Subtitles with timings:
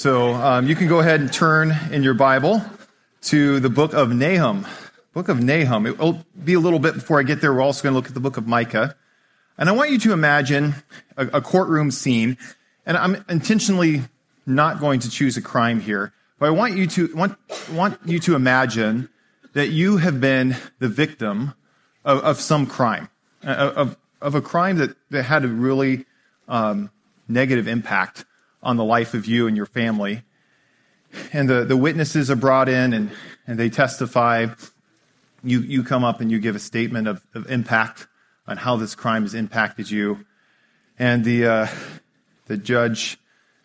[0.00, 2.64] So um, you can go ahead and turn in your Bible
[3.24, 4.66] to the book of Nahum.
[5.12, 5.84] Book of Nahum.
[5.84, 7.52] It will be a little bit before I get there.
[7.52, 8.96] We're also going to look at the book of Micah.
[9.58, 10.74] And I want you to imagine
[11.18, 12.38] a, a courtroom scene.
[12.86, 14.00] And I'm intentionally
[14.46, 17.36] not going to choose a crime here, but I want you to want,
[17.70, 19.10] want you to imagine
[19.52, 21.52] that you have been the victim
[22.06, 23.10] of, of some crime,
[23.42, 26.06] of, of a crime that, that had a really
[26.48, 26.90] um,
[27.28, 28.24] negative impact
[28.62, 30.22] on the life of you and your family.
[31.32, 33.10] And the, the witnesses are brought in and,
[33.46, 34.46] and they testify.
[35.42, 38.06] You, you come up and you give a statement of, of impact
[38.46, 40.24] on how this crime has impacted you.
[40.98, 41.66] And the, uh,
[42.46, 43.18] the judge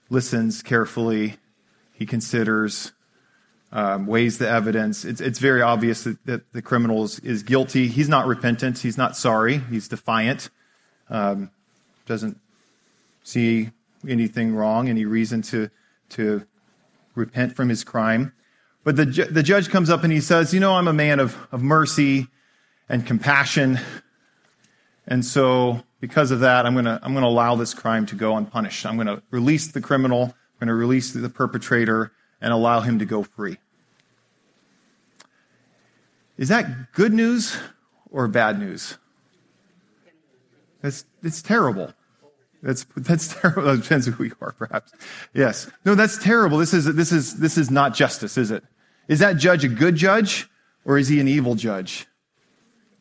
[0.09, 1.38] listens carefully.
[1.94, 2.94] He considers,
[3.72, 5.03] um, weighs the evidence.
[5.05, 7.88] It's, it's very obvious that, that the criminal is, is, guilty.
[7.88, 8.80] He's not repentant.
[8.80, 9.58] He's not sorry.
[9.58, 10.50] He's defiant.
[11.09, 11.52] Um,
[12.05, 12.39] doesn't
[13.23, 13.72] see
[14.08, 15.70] anything wrong, any reason to,
[16.09, 16.45] to
[17.16, 18.34] repent from his crime.
[18.84, 21.36] But the, the judge comes up and he says, You know, I'm a man of,
[21.52, 22.28] of mercy
[22.88, 23.80] and compassion.
[25.08, 28.16] And so, because of that, I'm going to I'm going to allow this crime to
[28.16, 28.86] go unpunished.
[28.86, 32.11] I'm going to release the criminal, I'm going to release the perpetrator,
[32.42, 33.58] and allow him to go free.
[36.38, 37.58] Is that good news
[38.11, 38.98] or bad news?
[40.83, 41.94] It's, it's terrible.
[42.66, 43.63] That's, that's terrible.
[43.63, 44.91] That depends who you are, perhaps.
[45.33, 45.69] Yes.
[45.85, 46.58] No, that's terrible.
[46.58, 48.63] This is, this is, this is not justice, is it?
[49.08, 50.49] Is that judge a good judge
[50.83, 52.08] or is he an evil judge?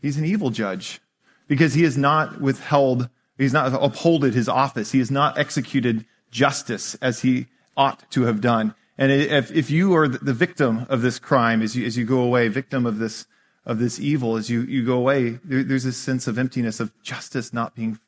[0.03, 1.01] He's an evil judge
[1.49, 4.93] because he has not withheld, he's not upholded his office.
[4.93, 8.75] He has not executed justice as he ought to have done.
[8.99, 12.21] And if, if you are the victim of this crime, as you, as you go
[12.21, 13.27] away, victim of this,
[13.65, 16.93] of this evil, as you, you go away, there, there's a sense of emptiness of
[17.03, 17.99] justice not being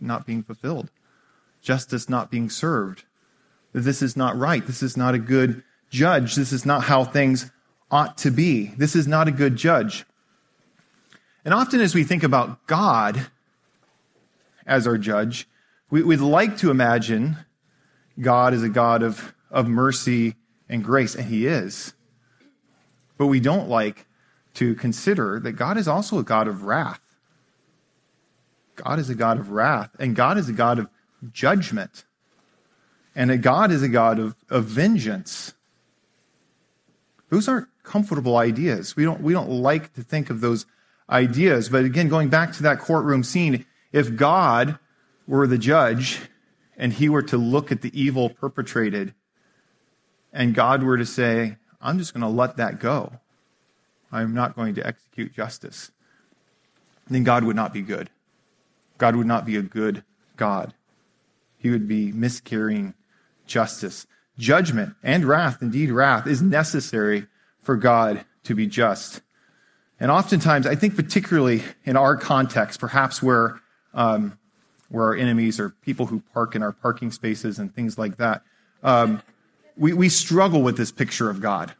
[0.00, 0.90] not being fulfilled,
[1.62, 3.04] justice not being served.
[3.72, 4.66] This is not right.
[4.66, 6.34] This is not a good judge.
[6.34, 7.50] This is not how things
[7.90, 8.68] ought to be.
[8.76, 10.04] This is not a good judge.
[11.44, 13.26] And often, as we think about God
[14.66, 15.48] as our judge,
[15.90, 17.36] we, would like to imagine
[18.20, 20.34] God as a God of, of mercy
[20.68, 21.94] and grace, and He is.
[23.16, 24.06] But we don't like
[24.54, 27.00] to consider that God is also a God of wrath.
[28.76, 30.88] God is a God of wrath, and God is a God of
[31.32, 32.04] judgment.
[33.14, 35.54] And a God is a God of, of vengeance.
[37.30, 38.94] Those aren't comfortable ideas.
[38.94, 40.66] We don't, we don't like to think of those
[41.08, 41.68] ideas.
[41.68, 44.78] But again, going back to that courtroom scene, if God
[45.26, 46.20] were the judge
[46.76, 49.14] and he were to look at the evil perpetrated
[50.32, 53.20] and God were to say, I'm just going to let that go,
[54.12, 55.90] I'm not going to execute justice,
[57.08, 58.10] then God would not be good.
[58.98, 60.04] God would not be a good
[60.36, 60.74] God.
[61.58, 62.94] He would be miscarrying
[63.46, 64.06] justice.
[64.38, 67.26] Judgment and wrath, indeed wrath, is necessary
[67.62, 69.22] for God to be just.
[69.98, 73.60] And oftentimes, I think particularly in our context, perhaps where,
[73.94, 74.38] um,
[74.90, 78.42] where our enemies are people who park in our parking spaces and things like that,
[78.82, 79.22] um,
[79.76, 81.74] we, we struggle with this picture of God.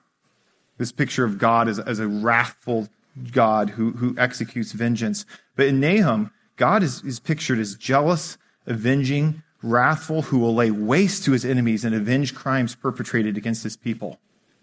[0.78, 2.88] This picture of God as, as a wrathful
[3.32, 5.24] God who, who executes vengeance.
[5.54, 11.24] But in Nahum, God is, is pictured as jealous, avenging, wrathful, who will lay waste
[11.24, 14.18] to his enemies and avenge crimes perpetrated against his people.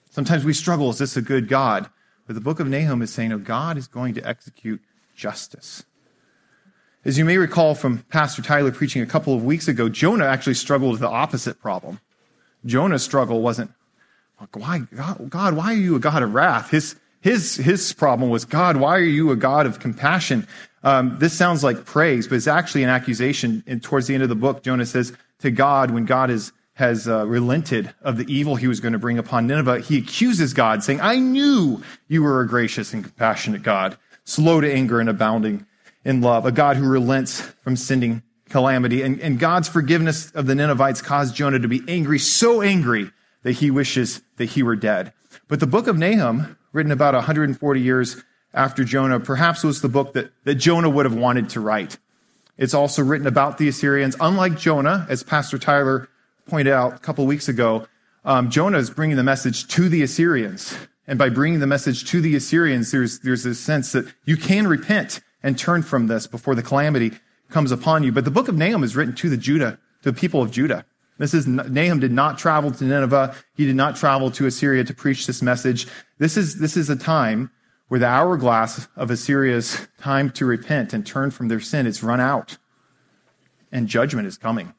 [0.10, 1.90] Sometimes we struggle, is this a good God?
[2.26, 4.82] But the book of Nahum is saying, no, God is going to execute
[5.16, 5.84] justice.
[7.06, 10.54] As you may recall from Pastor Tyler preaching a couple of weeks ago, Jonah actually
[10.54, 12.00] struggled with the opposite problem.
[12.66, 13.72] Jonah's struggle wasn't,
[14.54, 14.80] why,
[15.30, 16.70] God, why are you a God of wrath?
[16.70, 20.48] His, his, his problem was, God, why are you a God of compassion?
[20.84, 23.64] Um, this sounds like praise, but it's actually an accusation.
[23.66, 27.08] And towards the end of the book, Jonah says to God, when God is, has
[27.08, 30.84] uh, relented of the evil he was going to bring upon Nineveh, he accuses God,
[30.84, 35.66] saying, I knew you were a gracious and compassionate God, slow to anger and abounding
[36.04, 39.02] in love, a God who relents from sending calamity.
[39.02, 43.10] And, and God's forgiveness of the Ninevites caused Jonah to be angry, so angry
[43.44, 45.14] that he wishes that he were dead.
[45.48, 48.22] But the book of Nahum, written about 140 years
[48.54, 51.98] after Jonah perhaps was the book that, that Jonah would have wanted to write.
[52.58, 54.16] It's also written about the Assyrians.
[54.20, 56.08] Unlike Jonah, as Pastor Tyler
[56.48, 57.88] pointed out a couple weeks ago,
[58.26, 60.78] um, Jonah is bringing the message to the Assyrians.
[61.08, 64.68] And by bringing the message to the Assyrians, there's, there's this sense that you can
[64.68, 67.12] repent and turn from this before the calamity
[67.50, 68.12] comes upon you.
[68.12, 70.86] But the book of Nahum is written to the Judah, to the people of Judah.
[71.18, 73.36] This is, Nahum did not travel to Nineveh.
[73.56, 75.88] He did not travel to Assyria to preach this message.
[76.18, 77.52] This is, this is a time
[77.94, 82.20] where the hourglass of Assyria's time to repent and turn from their sin is run
[82.20, 82.58] out.
[83.72, 84.74] And judgment is coming.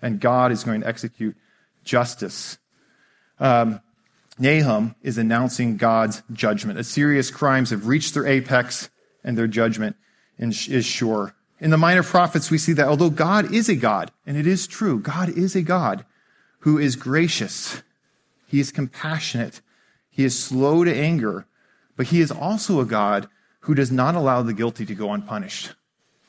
[0.00, 1.36] And God is going to execute
[1.82, 2.58] justice.
[3.40, 3.80] um,
[4.38, 6.78] Nahum is announcing God's judgment.
[6.78, 8.88] Assyria's crimes have reached their apex
[9.24, 9.96] and their judgment
[10.38, 11.34] is sure.
[11.58, 14.68] In the minor prophets, we see that although God is a God, and it is
[14.68, 16.06] true, God is a God
[16.60, 17.82] who is gracious,
[18.46, 19.60] he is compassionate,
[20.08, 21.48] he is slow to anger,
[21.96, 23.28] but he is also a God
[23.60, 25.74] who does not allow the guilty to go unpunished.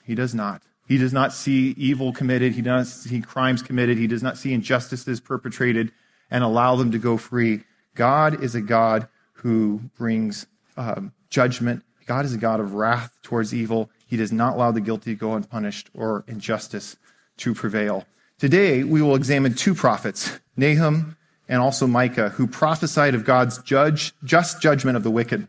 [0.04, 0.62] He does not.
[0.88, 2.54] He does not see evil committed.
[2.54, 3.98] He does not see crimes committed.
[3.98, 5.92] He does not see injustices perpetrated
[6.30, 7.64] and allow them to go free.
[7.96, 10.46] God is a God who brings
[10.78, 11.84] um, judgment.
[12.06, 13.90] God is a God of wrath towards evil.
[14.06, 16.98] He does not allow the guilty to go unpunished or injustice
[17.38, 18.06] to prevail.
[18.38, 21.18] Today, we will examine two prophets, Nahum
[21.48, 25.48] and also Micah, who prophesied of God's judge, just judgment of the wicked.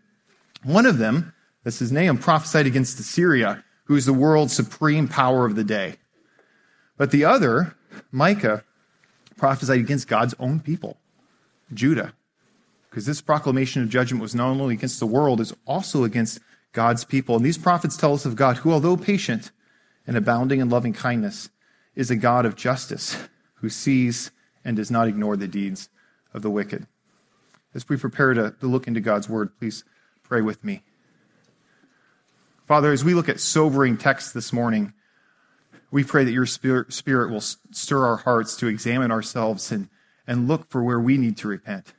[0.67, 1.33] One of them,
[1.63, 5.95] this is Nahum, prophesied against Assyria, who is the world's supreme power of the day.
[6.97, 7.77] But the other,
[8.11, 8.65] Micah,
[9.37, 10.97] prophesied against God's own people,
[11.73, 12.15] Judah,
[12.91, 16.41] because this proclamation of judgment was not only against the world, is also against
[16.73, 17.37] God's people.
[17.37, 19.53] And these prophets tell us of God, who, although patient
[20.05, 21.49] and abounding in loving kindness,
[21.95, 23.17] is a God of justice,
[23.55, 24.33] who sees
[24.65, 25.91] and does not ignore the deeds
[26.35, 26.89] of the wicked.
[27.73, 29.85] As we prepare to, to look into God's word, please
[30.27, 30.83] pray with me.
[32.67, 34.93] Father, as we look at sobering texts this morning,
[35.93, 39.89] we pray that your spirit, will stir our hearts to examine ourselves and,
[40.27, 41.95] and look for where we need to repent.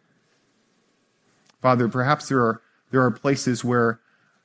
[1.62, 4.02] Father, perhaps there are, there are places where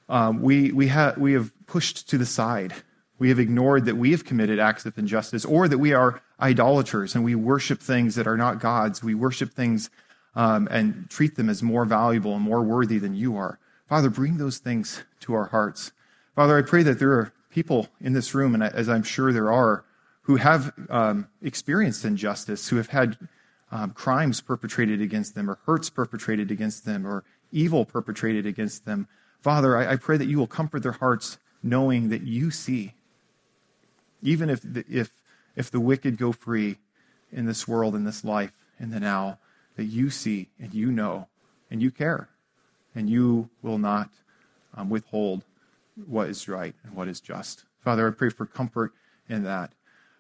[0.09, 2.73] um, we, we, ha- we have pushed to the side.
[3.19, 7.17] We have ignored that we have committed acts of injustice or that we are idolaters
[7.17, 9.03] and we worship things that are not God's.
[9.03, 9.91] We worship things
[10.37, 13.59] um, and treat them as more valuable and more worthy than you are.
[13.93, 15.93] Father, bring those things to our hearts.
[16.35, 19.53] Father, I pray that there are people in this room, and as I'm sure there
[19.53, 19.85] are,
[20.23, 23.19] who have um, experienced injustice, who have had
[23.71, 27.23] um, crimes perpetrated against them, or hurts perpetrated against them, or
[27.53, 29.09] evil perpetrated against them.
[29.43, 32.95] Father, I, I pray that you will comfort their hearts knowing that you see.
[34.23, 35.11] Even if the, if,
[35.55, 36.79] if the wicked go free
[37.31, 39.39] in this world, in this life, in the now,
[39.77, 41.29] that you see and you know
[41.71, 42.31] and you care
[42.95, 44.11] and you will not
[44.75, 45.45] um, withhold
[46.07, 47.65] what is right and what is just.
[47.81, 48.93] Father, I pray for comfort
[49.29, 49.73] in that.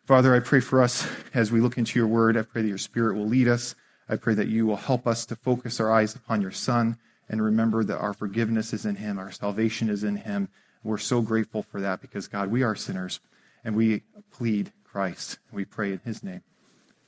[0.07, 2.37] Father, I pray for us as we look into your word.
[2.37, 3.75] I pray that your spirit will lead us.
[4.09, 6.99] I pray that you will help us to focus our eyes upon your son
[7.29, 10.49] and remember that our forgiveness is in him, our salvation is in him.
[10.85, 13.21] We're so grateful for that because, God, we are sinners
[13.65, 14.03] and we
[14.33, 15.39] plead Christ.
[15.53, 16.43] We pray in his name,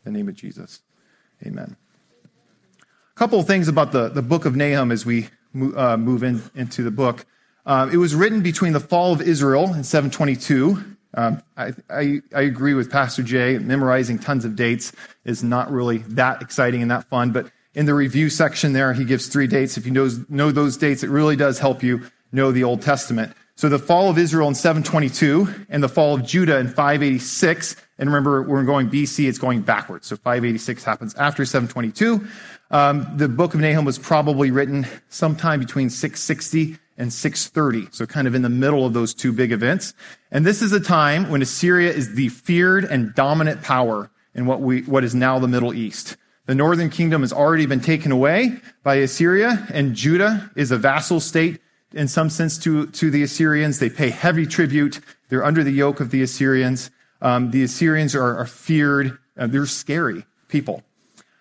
[0.04, 0.80] the name of Jesus.
[1.44, 1.76] Amen.
[2.82, 6.42] A couple of things about the, the book of Nahum as we uh, move in,
[6.54, 7.26] into the book.
[7.66, 12.42] Uh, it was written between the fall of Israel in 722 um, I, I, I,
[12.42, 13.58] agree with Pastor Jay.
[13.58, 14.92] Memorizing tons of dates
[15.24, 17.30] is not really that exciting and that fun.
[17.30, 19.76] But in the review section there, he gives three dates.
[19.76, 22.02] If you know, know those dates, it really does help you
[22.32, 23.32] know the Old Testament.
[23.56, 27.76] So the fall of Israel in 722 and the fall of Judah in 586.
[27.98, 30.08] And remember, we're going BC, it's going backwards.
[30.08, 32.26] So 586 happens after 722.
[32.70, 37.88] Um, the book of Nahum was probably written sometime between 660 and 630.
[37.92, 39.94] So kind of in the middle of those two big events.
[40.30, 44.60] And this is a time when Assyria is the feared and dominant power in what
[44.60, 46.16] we, what is now the Middle East.
[46.46, 51.20] The northern kingdom has already been taken away by Assyria and Judah is a vassal
[51.20, 51.60] state
[51.92, 53.78] in some sense to, to the Assyrians.
[53.78, 55.00] They pay heavy tribute.
[55.28, 56.90] They're under the yoke of the Assyrians.
[57.22, 59.18] Um, the Assyrians are, are feared.
[59.38, 60.82] Uh, they're scary people.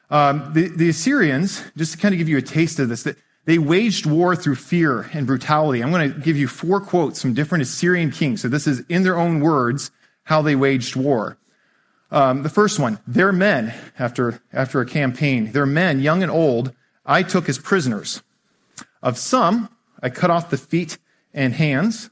[0.10, 3.07] Um, the, the Assyrians, just to kind of give you a taste of this,
[3.45, 5.83] they waged war through fear and brutality.
[5.83, 8.41] I'm going to give you four quotes from different Assyrian kings.
[8.41, 9.91] So this is in their own words
[10.24, 11.38] how they waged war.
[12.12, 16.74] Um, the first one, their men, after, after a campaign, their men, young and old,
[17.05, 18.22] I took as prisoners.
[19.01, 19.69] Of some,
[20.01, 20.98] I cut off the feet
[21.33, 22.10] and hands.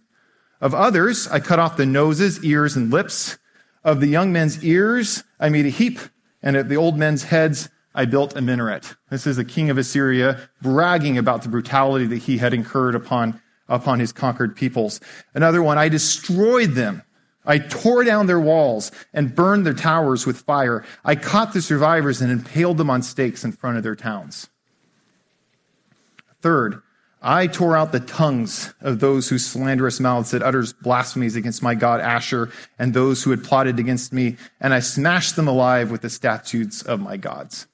[0.60, 3.38] Of others, I cut off the noses, ears, and lips.
[3.84, 6.00] Of the young men's ears, I made a heap,
[6.42, 8.96] and of the old men's heads, I built a minaret.
[9.10, 13.42] This is the king of Assyria bragging about the brutality that he had incurred upon,
[13.68, 15.02] upon his conquered peoples.
[15.34, 17.04] Another one, I destroyed them.
[17.46, 20.86] I tore down their walls and burned their towers with fire.
[21.04, 24.48] I caught the survivors and impaled them on stakes in front of their towns.
[26.42, 26.82] Third,
[27.22, 31.76] I tore out the tongues of those whose slanderous mouths had uttered blasphemies against my
[31.76, 36.02] God Ashur and those who had plotted against me, and I smashed them alive with
[36.02, 37.68] the statutes of my gods.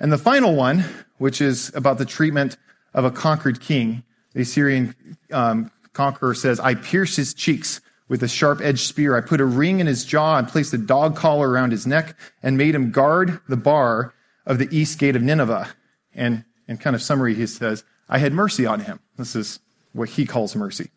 [0.00, 0.84] And the final one,
[1.18, 2.56] which is about the treatment
[2.94, 4.02] of a conquered king,
[4.32, 4.94] the Assyrian
[5.30, 9.16] um, conqueror says, I pierced his cheeks with a sharp edged spear.
[9.16, 12.16] I put a ring in his jaw and placed a dog collar around his neck
[12.42, 14.14] and made him guard the bar
[14.46, 15.68] of the east gate of Nineveh.
[16.14, 19.00] And in kind of summary, he says, I had mercy on him.
[19.16, 19.60] This is
[19.92, 20.90] what he calls mercy.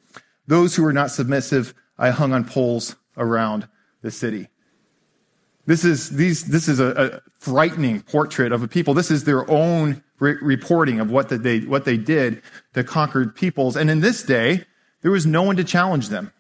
[0.47, 3.67] Those who were not submissive, I hung on poles around
[4.01, 4.47] the city.
[5.65, 8.93] This is, these, this is a, a frightening portrait of a people.
[8.93, 12.41] This is their own re- reporting of what, they, what they did
[12.73, 13.75] to conquered peoples.
[13.75, 14.65] And in this day,
[15.01, 16.33] there was no one to challenge them.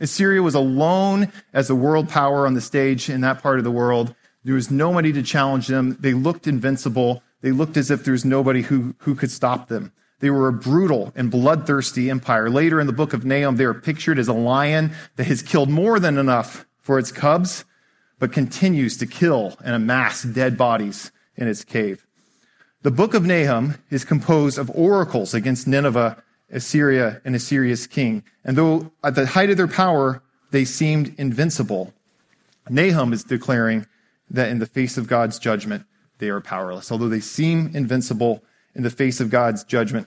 [0.00, 3.70] Assyria was alone as a world power on the stage in that part of the
[3.70, 4.14] world.
[4.44, 5.96] There was nobody to challenge them.
[6.00, 7.22] They looked invincible.
[7.42, 9.92] They looked as if there was nobody who, who could stop them.
[10.20, 12.50] They were a brutal and bloodthirsty empire.
[12.50, 15.68] Later in the book of Nahum, they are pictured as a lion that has killed
[15.68, 17.64] more than enough for its cubs,
[18.18, 22.06] but continues to kill and amass dead bodies in its cave.
[22.82, 28.22] The book of Nahum is composed of oracles against Nineveh, Assyria, and Assyria's king.
[28.44, 31.92] And though at the height of their power, they seemed invincible,
[32.68, 33.86] Nahum is declaring
[34.30, 35.84] that in the face of God's judgment,
[36.18, 36.92] they are powerless.
[36.92, 38.42] Although they seem invincible,
[38.74, 40.06] in the face of God's judgment,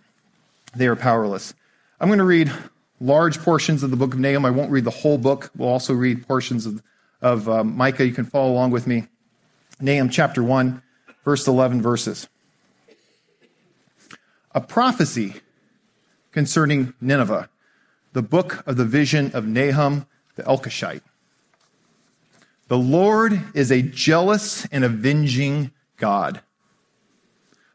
[0.73, 1.53] they are powerless.
[1.99, 2.51] I'm going to read
[2.99, 4.45] large portions of the book of Nahum.
[4.45, 5.51] I won't read the whole book.
[5.55, 6.81] We'll also read portions of,
[7.21, 8.05] of um, Micah.
[8.05, 9.07] You can follow along with me.
[9.79, 10.81] Nahum chapter 1,
[11.23, 12.27] verse 11 verses.
[14.53, 15.35] A prophecy
[16.31, 17.49] concerning Nineveh,
[18.13, 21.01] the book of the vision of Nahum the Elkoshite.
[22.67, 26.41] The Lord is a jealous and avenging God.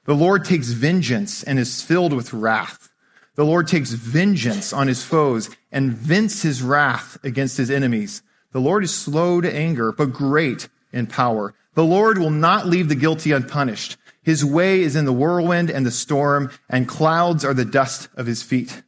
[0.05, 2.91] The Lord takes vengeance and is filled with wrath.
[3.35, 8.23] The Lord takes vengeance on his foes and vents his wrath against his enemies.
[8.57, 11.53] The Lord is slow to anger, but great in power.
[11.75, 13.99] The Lord will not leave the guilty unpunished.
[14.23, 18.25] His way is in the whirlwind and the storm, and clouds are the dust of
[18.25, 18.83] his feet.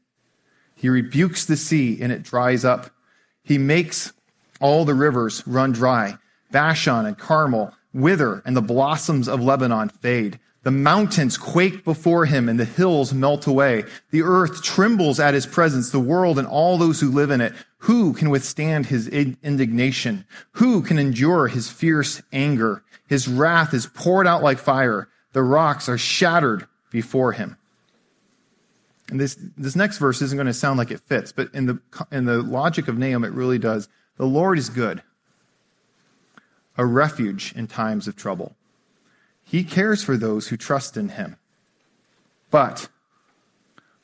[0.75, 2.89] He rebukes the sea and it dries up.
[3.43, 4.15] He makes
[4.59, 6.17] all the rivers run dry.
[6.51, 10.41] Bashan and Carmel wither and the blossoms of Lebanon fade.
[10.65, 13.85] The mountains quake before him and the hills melt away.
[14.11, 17.55] The earth trembles at his presence, the world and all those who live in it.
[17.83, 20.27] Who can withstand his indignation?
[20.53, 22.83] Who can endure his fierce anger?
[23.07, 25.09] His wrath is poured out like fire.
[25.33, 27.57] The rocks are shattered before him.
[29.11, 31.81] And this, this next verse isn't going to sound like it fits, but in the,
[32.11, 33.89] in the logic of Nahum, it really does.
[34.17, 35.03] The Lord is good,
[36.77, 38.55] a refuge in times of trouble.
[39.51, 41.37] He cares for those who trust in him.
[42.51, 42.89] But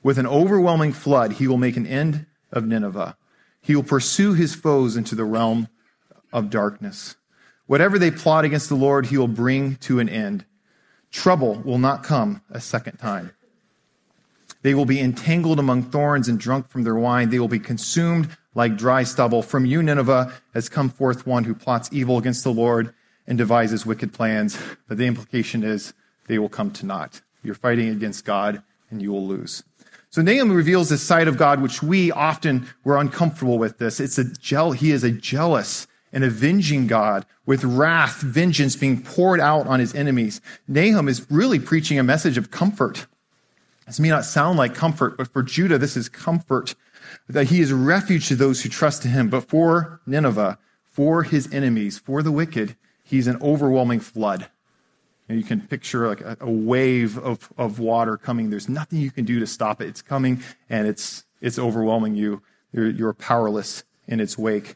[0.03, 3.19] with an overwhelming flood, he will make an end of Nineveh.
[3.61, 5.69] He will pursue his foes into the realm
[6.33, 7.17] of darkness.
[7.67, 10.47] Whatever they plot against the Lord, he will bring to an end.
[11.11, 13.33] Trouble will not come a second time.
[14.63, 17.29] They will be entangled among thorns and drunk from their wine.
[17.29, 19.43] They will be consumed like dry stubble.
[19.43, 22.95] From you, Nineveh, has come forth one who plots evil against the Lord
[23.27, 24.59] and devises wicked plans.
[24.89, 25.95] But the implication is
[26.27, 27.21] they will come to naught.
[27.43, 29.63] You're fighting against God and you will lose.
[30.11, 33.99] So Nahum reveals this side of God, which we often were uncomfortable with this.
[33.99, 39.41] It's a gel, he is a jealous and avenging God with wrath, vengeance being poured
[39.41, 40.41] out on his enemies.
[40.69, 43.07] Nahum is really preaching a message of comfort.
[43.87, 46.75] This may not sound like comfort, but for Judah, this is comfort
[47.29, 49.29] that he is refuge to those who trust in him.
[49.29, 54.49] But for Nineveh, for his enemies, for the wicked, he's an overwhelming flood.
[55.29, 58.51] And you can picture like a, a, wave of, of water coming.
[58.51, 59.89] There's nothing you can do to stop it.
[59.89, 62.43] It's coming and it's, it's overwhelming you.
[62.73, 64.75] You're, you're powerless in its wake.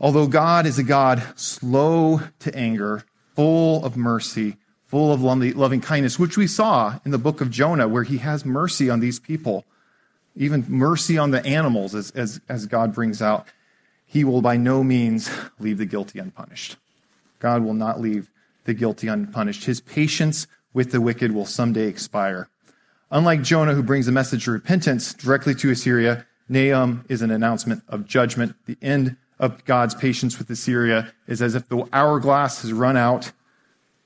[0.00, 3.04] Although God is a God slow to anger,
[3.34, 7.88] full of mercy, full of loving kindness, which we saw in the book of Jonah,
[7.88, 9.64] where he has mercy on these people,
[10.36, 13.48] even mercy on the animals, as, as, as God brings out,
[14.06, 16.76] he will by no means leave the guilty unpunished.
[17.44, 18.30] God will not leave
[18.64, 19.66] the guilty unpunished.
[19.66, 22.48] His patience with the wicked will someday expire.
[23.10, 27.82] Unlike Jonah, who brings a message of repentance directly to Assyria, Nahum is an announcement
[27.86, 28.56] of judgment.
[28.64, 33.32] The end of God's patience with Assyria is as if the hourglass has run out.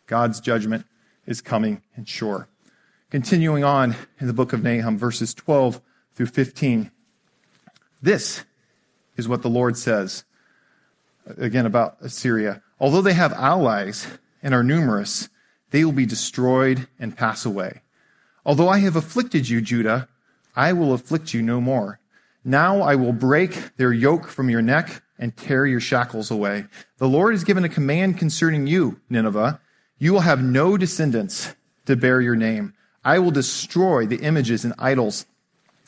[0.09, 0.85] God's judgment
[1.25, 2.49] is coming and sure.
[3.09, 5.80] Continuing on in the book of Nahum, verses 12
[6.14, 6.90] through 15.
[8.02, 8.42] This
[9.16, 10.25] is what the Lord says
[11.37, 12.62] again about Assyria.
[12.80, 14.06] Although they have allies
[14.42, 15.28] and are numerous,
[15.70, 17.82] they will be destroyed and pass away.
[18.47, 20.08] Although I have afflicted you, Judah,
[20.54, 22.00] I will afflict you no more.
[22.44, 26.66] Now I will break their yoke from your neck and tear your shackles away.
[26.99, 29.61] The Lord has given a command concerning you, Nineveh.
[29.99, 31.54] You will have no descendants
[31.87, 32.75] to bear your name.
[33.04, 35.26] I will destroy the images and idols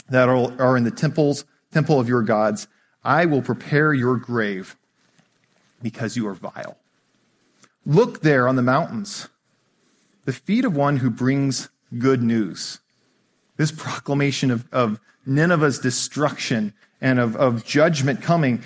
[0.09, 2.67] that are in the temples, temple of your gods.
[3.05, 4.77] I will prepare your grave
[5.81, 6.77] because you are vile.
[7.87, 9.29] Look there on the mountains.
[10.25, 11.69] the feet of one who brings
[11.99, 12.79] good news.
[13.57, 18.63] This proclamation of, of Nineveh's destruction and of, of judgment coming.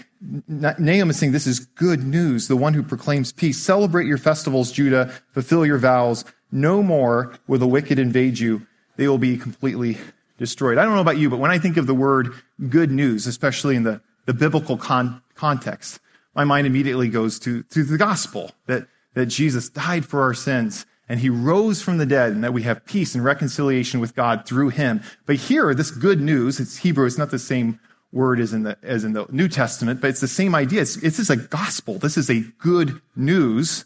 [0.47, 3.59] Nahum is saying this is good news, the one who proclaims peace.
[3.59, 5.13] Celebrate your festivals, Judah.
[5.33, 6.25] Fulfill your vows.
[6.53, 8.67] No more will the wicked invade you.
[8.97, 9.97] They will be completely
[10.39, 10.79] destroyed.
[10.79, 12.33] I don't know about you, but when I think of the word
[12.69, 15.99] good news, especially in the, the biblical con- context,
[16.35, 20.87] my mind immediately goes to, to the gospel that, that Jesus died for our sins
[21.09, 24.47] and he rose from the dead and that we have peace and reconciliation with God
[24.47, 25.03] through him.
[25.27, 27.79] But here, this good news, it's Hebrew, it's not the same
[28.13, 30.83] word as in the, as in the New Testament, but it's the same idea.
[30.83, 31.99] It's, it's just a gospel.
[31.99, 33.85] This is a good news,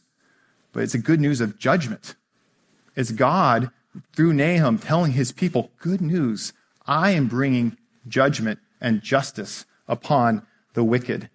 [0.72, 2.14] but it's a good news of judgment.
[2.94, 3.70] It's God
[4.14, 6.52] through Nahum telling his people, good news.
[6.86, 11.30] I am bringing judgment and justice upon the wicked.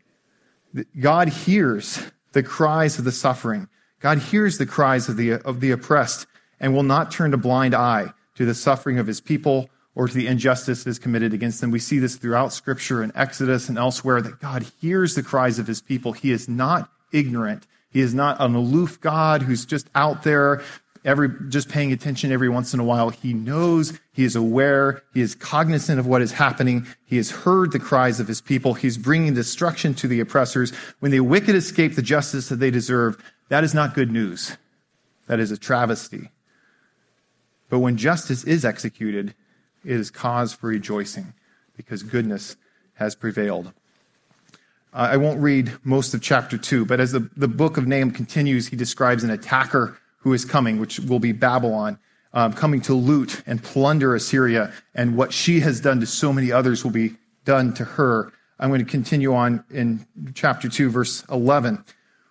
[1.00, 3.68] God hears the cries of the suffering.
[4.04, 6.28] God hears the cries of the, of the oppressed
[6.60, 10.14] and will not turn a blind eye to the suffering of his people or to
[10.14, 11.72] the injustice that is committed against them.
[11.72, 15.68] We see this throughout scripture in Exodus and elsewhere that God hears the cries of
[15.68, 16.12] his people.
[16.12, 17.66] He is not ignorant.
[17.92, 20.62] He is not an aloof God who's just out there
[21.06, 23.10] every, just paying attention every once in a while.
[23.10, 26.88] He knows, he is aware, he is cognizant of what is happening.
[27.06, 28.74] He has heard the cries of his people.
[28.74, 30.72] He's bringing destruction to the oppressors.
[31.00, 34.58] When the wicked escape the justice that they deserve, that is not good news.
[35.28, 36.30] That is a travesty.
[37.70, 39.34] But when justice is executed,
[39.84, 41.34] it is cause for rejoicing
[41.76, 42.56] because goodness
[42.96, 43.74] has prevailed.
[44.96, 48.68] I won't read most of chapter 2, but as the, the book of Nahum continues,
[48.68, 51.98] he describes an attacker who is coming, which will be Babylon,
[52.32, 56.52] um, coming to loot and plunder Assyria, and what she has done to so many
[56.52, 58.32] others will be done to her.
[58.60, 61.84] I'm going to continue on in chapter 2, verse 11.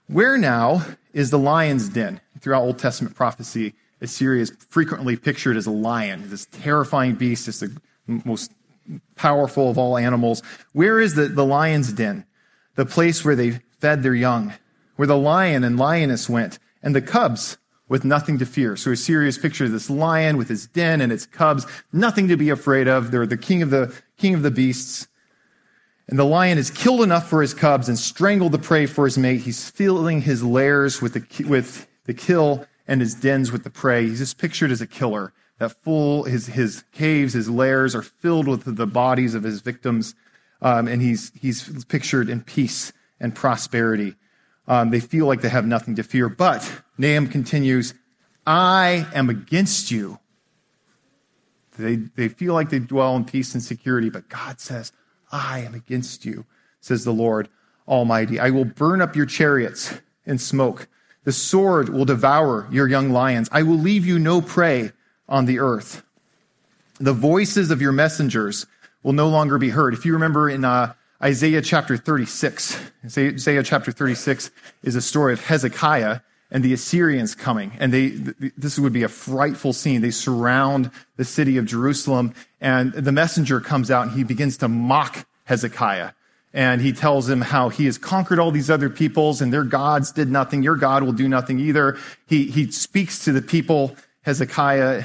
[0.09, 2.21] Where now is the lion's den?
[2.40, 7.61] Throughout Old Testament prophecy, Assyria is frequently pictured as a lion, this terrifying beast, it's
[7.61, 7.75] the
[8.06, 8.53] most
[9.14, 10.42] powerful of all animals.
[10.72, 12.27] Where is the, the lion's den?
[12.74, 14.55] The place where they fed their young,
[14.96, 18.74] where the lion and lioness went, and the cubs with nothing to fear.
[18.77, 22.50] So Assyria's picture of this lion with his den and its cubs, nothing to be
[22.50, 23.11] afraid of.
[23.11, 25.07] They're the king of the king of the beasts.
[26.12, 29.16] And the lion has killed enough for his cubs and strangled the prey for his
[29.16, 29.40] mate.
[29.40, 34.09] He's filling his lairs with the, with the kill and his dens with the prey.
[34.09, 35.33] He's just pictured as a killer.
[35.57, 40.14] That full, his, his caves, his lairs are filled with the bodies of his victims.
[40.61, 44.14] Um, and he's, he's pictured in peace and prosperity.
[44.68, 46.29] Um, they feel like they have nothing to fear.
[46.29, 47.94] But Nahum continues,
[48.46, 50.18] I am against you.
[51.79, 54.92] They, they feel like they dwell in peace and security, but God says,
[55.33, 56.45] I am against you,
[56.81, 57.49] says the Lord
[57.88, 58.38] Almighty.
[58.38, 59.95] I will burn up your chariots
[60.27, 60.87] in smoke.
[61.25, 63.49] The sword will devour your young lions.
[63.51, 64.92] I will leave you no prey
[65.29, 66.03] on the earth.
[67.01, 68.66] The voices of your messengers
[69.03, 69.95] will no longer be heard.
[69.95, 70.92] If you remember in uh,
[71.23, 72.81] Isaiah chapter 36.
[73.05, 74.51] Isaiah chapter 36
[74.83, 76.21] is a story of Hezekiah
[76.53, 77.73] and the Assyrians coming.
[77.81, 78.09] And they,
[78.57, 80.03] this would be a frightful scene.
[80.03, 84.69] They surround the city of Jerusalem and the messenger comes out and he begins to
[84.69, 86.12] mock Hezekiah.
[86.53, 90.12] And he tells him how he has conquered all these other peoples and their gods
[90.12, 90.62] did nothing.
[90.62, 91.97] Your God will do nothing either.
[92.27, 95.05] He, he speaks to the people, Hezekiah,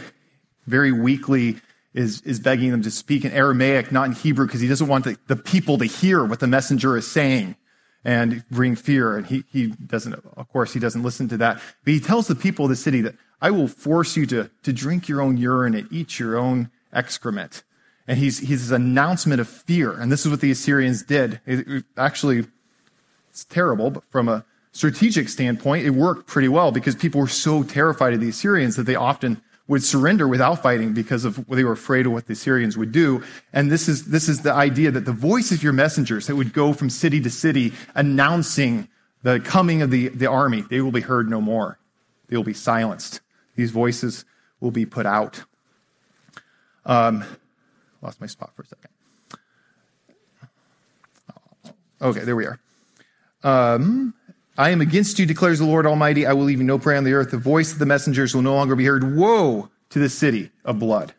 [0.65, 1.61] very weakly
[1.93, 5.05] is, is begging them to speak in Aramaic, not in Hebrew, because he doesn't want
[5.05, 7.55] the, the people to hear what the messenger is saying
[8.03, 9.17] and bring fear.
[9.17, 11.61] And he, he doesn't, of course, he doesn't listen to that.
[11.83, 14.73] But he tells the people of the city that I will force you to, to
[14.73, 17.63] drink your own urine and eat your own excrement.
[18.07, 19.91] And he's, he's his announcement of fear.
[19.91, 21.41] And this is what the Assyrians did.
[21.45, 22.45] It, it, actually,
[23.29, 27.63] it's terrible, but from a strategic standpoint, it worked pretty well because people were so
[27.63, 31.73] terrified of the Assyrians that they often would surrender without fighting because of they were
[31.73, 33.23] afraid of what the Syrians would do.
[33.51, 36.53] And this is, this is the idea that the voice of your messengers that would
[36.53, 38.87] go from city to city announcing
[39.23, 41.79] the coming of the, the army, they will be heard no more.
[42.29, 43.21] They will be silenced.
[43.55, 44.25] These voices
[44.59, 45.43] will be put out.
[46.85, 47.25] Um,
[48.01, 48.89] lost my spot for a second.
[51.99, 52.59] Okay, there we are.
[53.43, 54.13] Um,
[54.57, 56.25] I am against you, declares the Lord Almighty.
[56.25, 57.29] I will leave you no prey on the earth.
[57.29, 59.15] The voice of the messengers will no longer be heard.
[59.15, 61.13] Woe to the city of blood,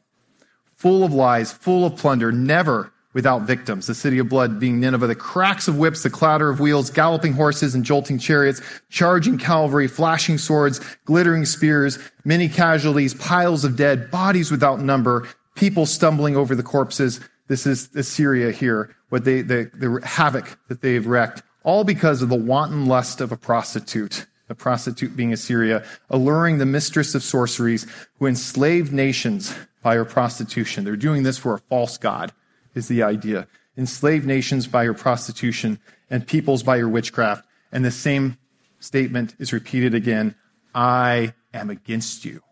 [0.74, 3.87] full of lies, full of plunder, never without victims.
[3.87, 7.33] The city of blood being Nineveh, the cracks of whips, the clatter of wheels, galloping
[7.35, 14.11] horses and jolting chariots, charging cavalry, flashing swords, glittering spears, many casualties, piles of dead,
[14.11, 17.20] bodies without number, people stumbling over the corpses.
[17.46, 22.31] This is Assyria here, what they, the, the havoc that they've wreaked all because of
[22.31, 27.87] the wanton lust of a prostitute the prostitute being Assyria, alluring the mistress of sorceries
[28.18, 30.85] who enslaved nations by her prostitution.
[30.85, 32.33] They're doing this for a false God,
[32.74, 33.46] is the idea.
[33.76, 35.78] Enslaved nations by her prostitution
[36.09, 37.46] and peoples by her witchcraft.
[37.70, 38.38] And the same
[38.81, 40.35] statement is repeated again
[40.74, 42.42] I am against you,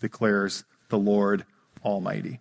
[0.00, 1.44] declares the Lord
[1.84, 2.40] Almighty.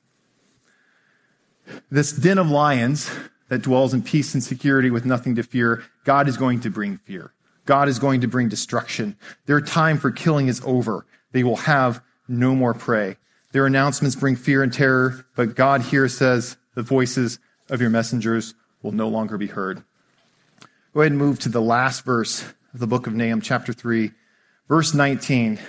[1.90, 3.12] This den of lions
[3.52, 6.96] that dwells in peace and security with nothing to fear, God is going to bring
[6.96, 7.34] fear.
[7.66, 9.18] God is going to bring destruction.
[9.46, 11.06] Their time for killing is over.
[11.34, 13.18] They will have no more prey.
[13.52, 18.54] Their announcements bring fear and terror, but God here says the voices of your messengers
[18.82, 19.84] will no longer be heard.
[20.94, 24.12] Go ahead and move to the last verse of the book of Nahum, chapter 3,
[24.70, 25.60] verse 19.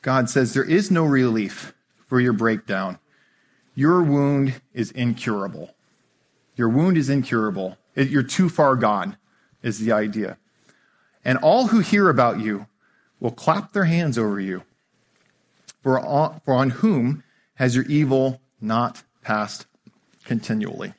[0.00, 1.74] God says, There is no relief
[2.06, 2.98] for your breakdown.
[3.74, 5.74] Your wound is incurable.
[6.56, 7.78] Your wound is incurable.
[7.94, 9.16] You're too far gone,
[9.62, 10.38] is the idea.
[11.24, 12.66] And all who hear about you
[13.20, 14.62] will clap their hands over you.
[15.82, 17.22] For on, for on whom
[17.54, 19.66] has your evil not passed
[20.24, 20.94] continually?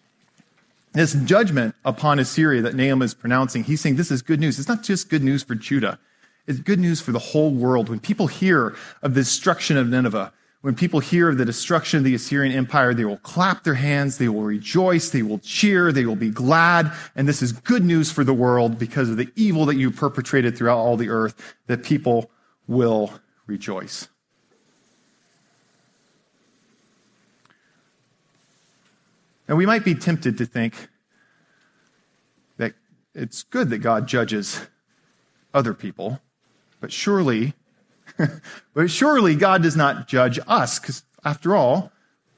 [0.94, 4.60] This judgment upon Assyria that Nahum is pronouncing, he's saying this is good news.
[4.60, 6.00] It's not just good news for Judah.
[6.46, 7.90] It's good news for the whole world.
[7.90, 10.32] When people hear of the destruction of Nineveh,
[10.64, 14.18] when people hear of the destruction of the Assyrian Empire, they will clap their hands,
[14.18, 16.90] they will rejoice, they will cheer, they will be glad.
[17.18, 20.58] And this is good news for the world because of the evil that you perpetrated
[20.58, 22.32] throughout all the earth, that people
[22.66, 23.12] will
[23.46, 24.08] rejoice.
[29.50, 30.88] And we might be tempted to think
[32.56, 32.72] that
[33.14, 34.62] it's good that God judges
[35.54, 36.22] other people,
[36.80, 37.54] but surely
[38.74, 41.92] but surely God does not judge us, because after all,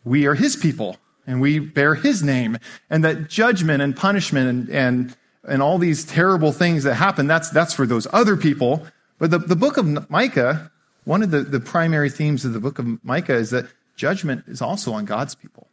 [0.03, 2.57] we are his people and we bear his name.
[2.89, 7.49] And that judgment and punishment and, and, and all these terrible things that happen, that's,
[7.49, 8.85] that's for those other people.
[9.17, 10.71] But the, the book of Micah,
[11.03, 14.61] one of the, the primary themes of the book of Micah is that judgment is
[14.61, 15.67] also on God's people.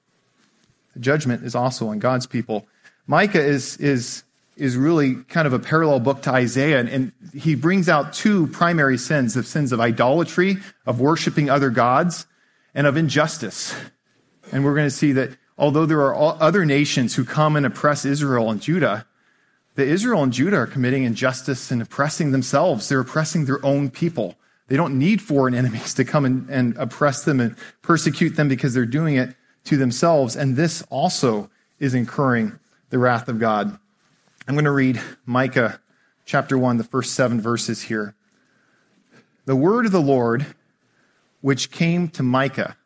[0.98, 2.66] judgment is also on God's people.
[3.06, 4.24] Micah is, is
[4.62, 8.46] is really kind of a parallel book to Isaiah, and, and he brings out two
[8.46, 12.26] primary sins the sins of idolatry, of worshiping other gods,
[12.72, 13.74] and of injustice.
[14.52, 18.04] And we're going to see that although there are other nations who come and oppress
[18.04, 19.04] Israel and Judah,
[19.74, 22.88] that Israel and Judah are committing injustice and oppressing themselves.
[22.88, 24.36] They're oppressing their own people.
[24.68, 28.74] They don't need foreign enemies to come and, and oppress them and persecute them because
[28.74, 30.36] they're doing it to themselves.
[30.36, 33.76] And this also is incurring the wrath of God.
[34.48, 35.80] I'm going to read Micah
[36.24, 38.16] chapter 1, the first seven verses here.
[39.44, 40.46] The word of the Lord,
[41.42, 42.76] which came to Micah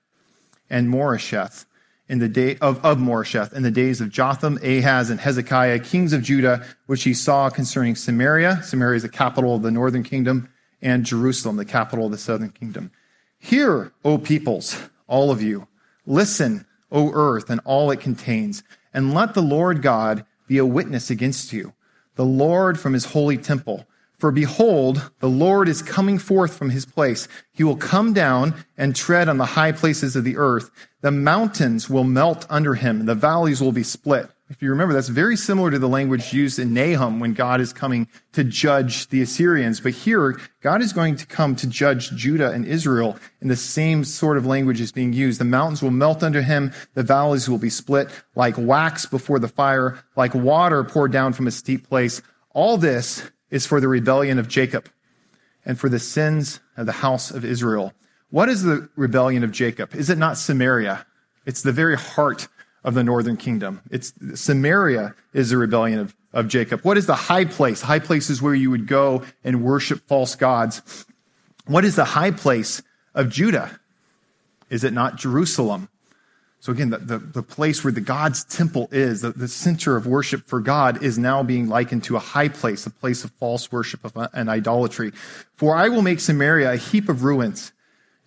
[0.68, 1.64] and Moresheth
[2.10, 6.12] in the day of, of Moresheth in the days of Jotham, Ahaz, and Hezekiah, kings
[6.12, 8.62] of Judah, which he saw concerning Samaria.
[8.62, 10.50] Samaria is the capital of the northern kingdom,
[10.82, 12.90] and Jerusalem, the capital of the southern kingdom.
[13.38, 15.68] Hear, O peoples, all of you.
[16.04, 21.10] Listen, O earth, and all it contains, and let the Lord God be a witness
[21.10, 21.72] against you,
[22.14, 23.86] the Lord from his holy temple.
[24.18, 27.28] For behold, the Lord is coming forth from his place.
[27.52, 30.70] He will come down and tread on the high places of the earth.
[31.02, 34.30] The mountains will melt under him, and the valleys will be split.
[34.48, 37.72] If you remember, that's very similar to the language used in Nahum when God is
[37.72, 39.80] coming to judge the Assyrians.
[39.80, 44.04] But here, God is going to come to judge Judah and Israel in the same
[44.04, 45.40] sort of language is being used.
[45.40, 46.72] The mountains will melt under him.
[46.94, 51.48] The valleys will be split like wax before the fire, like water poured down from
[51.48, 52.22] a steep place.
[52.50, 54.88] All this is for the rebellion of Jacob
[55.64, 57.92] and for the sins of the house of Israel.
[58.30, 59.92] What is the rebellion of Jacob?
[59.94, 61.04] Is it not Samaria?
[61.46, 62.46] It's the very heart
[62.86, 63.82] of the northern kingdom.
[63.90, 66.82] It's Samaria is the rebellion of, of Jacob.
[66.82, 67.82] What is the high place?
[67.82, 71.04] High place is where you would go and worship false gods.
[71.66, 73.80] What is the high place of Judah?
[74.70, 75.88] Is it not Jerusalem?
[76.60, 80.06] So again, the, the, the place where the God's temple is, the, the, center of
[80.06, 83.70] worship for God is now being likened to a high place, a place of false
[83.70, 85.12] worship of, uh, and idolatry.
[85.56, 87.72] For I will make Samaria a heap of ruins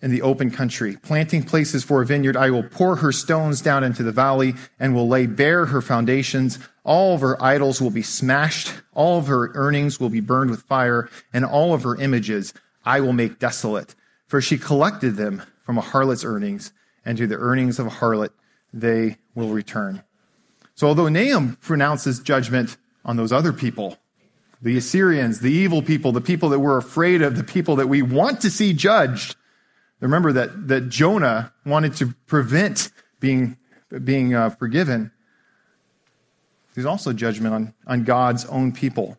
[0.02, 2.36] in the open country, planting places for a vineyard.
[2.36, 6.58] I will pour her stones down into the valley and will lay bare her foundations.
[6.84, 8.72] All of her idols will be smashed.
[8.94, 13.00] All of her earnings will be burned with fire and all of her images I
[13.00, 13.94] will make desolate.
[14.26, 16.72] For she collected them from a harlot's earnings
[17.04, 18.30] and to the earnings of a harlot
[18.72, 20.02] they will return.
[20.74, 23.98] So although Nahum pronounces judgment on those other people,
[24.62, 28.02] the Assyrians, the evil people, the people that we're afraid of, the people that we
[28.02, 29.36] want to see judged,
[30.00, 33.56] Remember that, that Jonah wanted to prevent being,
[34.02, 35.12] being uh, forgiven.
[36.74, 39.18] There's also judgment on, on God's own people.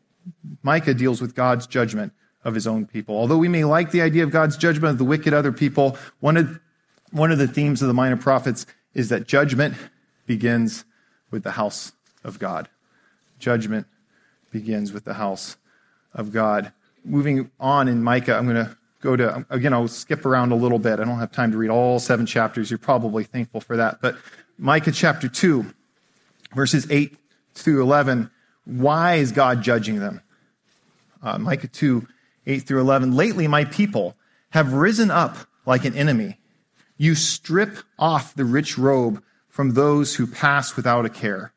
[0.63, 2.13] Micah deals with God's judgment
[2.43, 3.15] of his own people.
[3.15, 6.37] Although we may like the idea of God's judgment of the wicked other people, one
[6.37, 6.59] of,
[7.11, 9.75] one of the themes of the minor prophets is that judgment
[10.25, 10.85] begins
[11.29, 11.91] with the house
[12.23, 12.69] of God.
[13.39, 13.87] Judgment
[14.51, 15.57] begins with the house
[16.13, 16.71] of God.
[17.03, 20.79] Moving on in Micah, I'm going to go to, again, I'll skip around a little
[20.79, 20.99] bit.
[20.99, 22.69] I don't have time to read all seven chapters.
[22.69, 24.01] You're probably thankful for that.
[24.01, 24.15] But
[24.57, 25.65] Micah chapter 2,
[26.55, 27.17] verses 8
[27.53, 28.29] through 11,
[28.65, 30.21] why is God judging them?
[31.21, 32.07] Uh, Micah 2,
[32.45, 33.15] 8 through 11.
[33.15, 34.15] Lately, my people
[34.51, 36.39] have risen up like an enemy.
[36.97, 41.53] You strip off the rich robe from those who pass without a care.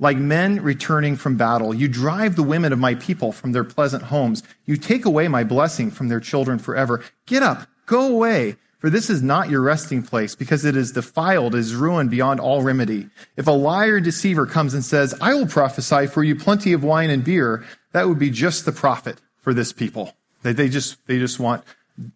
[0.00, 4.04] Like men returning from battle, you drive the women of my people from their pleasant
[4.04, 4.42] homes.
[4.64, 7.02] You take away my blessing from their children forever.
[7.26, 11.56] Get up, go away, for this is not your resting place, because it is defiled,
[11.56, 13.08] it is ruined beyond all remedy.
[13.36, 17.10] If a liar deceiver comes and says, I will prophesy for you plenty of wine
[17.10, 20.14] and beer, that would be just the prophet for this people.
[20.42, 21.64] They, they just, they just want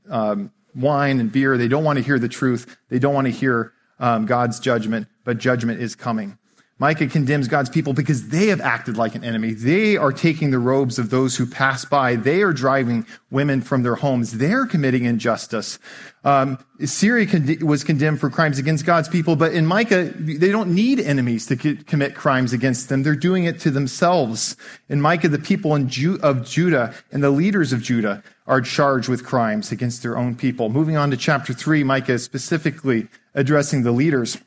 [0.08, 1.58] um, wine and beer.
[1.58, 2.76] They don't want to hear the truth.
[2.90, 6.38] They don't want to hear um, God's judgment, but judgment is coming.
[6.78, 9.52] Micah condemns God's people because they have acted like an enemy.
[9.52, 12.16] They are taking the robes of those who pass by.
[12.16, 14.38] They are driving women from their homes.
[14.38, 15.78] They're committing injustice.
[16.24, 20.74] Um, Syria con- was condemned for crimes against God's people, but in Micah, they don't
[20.74, 23.04] need enemies to commit crimes against them.
[23.04, 24.56] They're doing it to themselves.
[24.88, 29.24] In Micah, the people Ju- of Judah and the leaders of Judah are charged with
[29.24, 30.68] crimes against their own people.
[30.68, 34.38] Moving on to chapter three, Micah is specifically addressing the leaders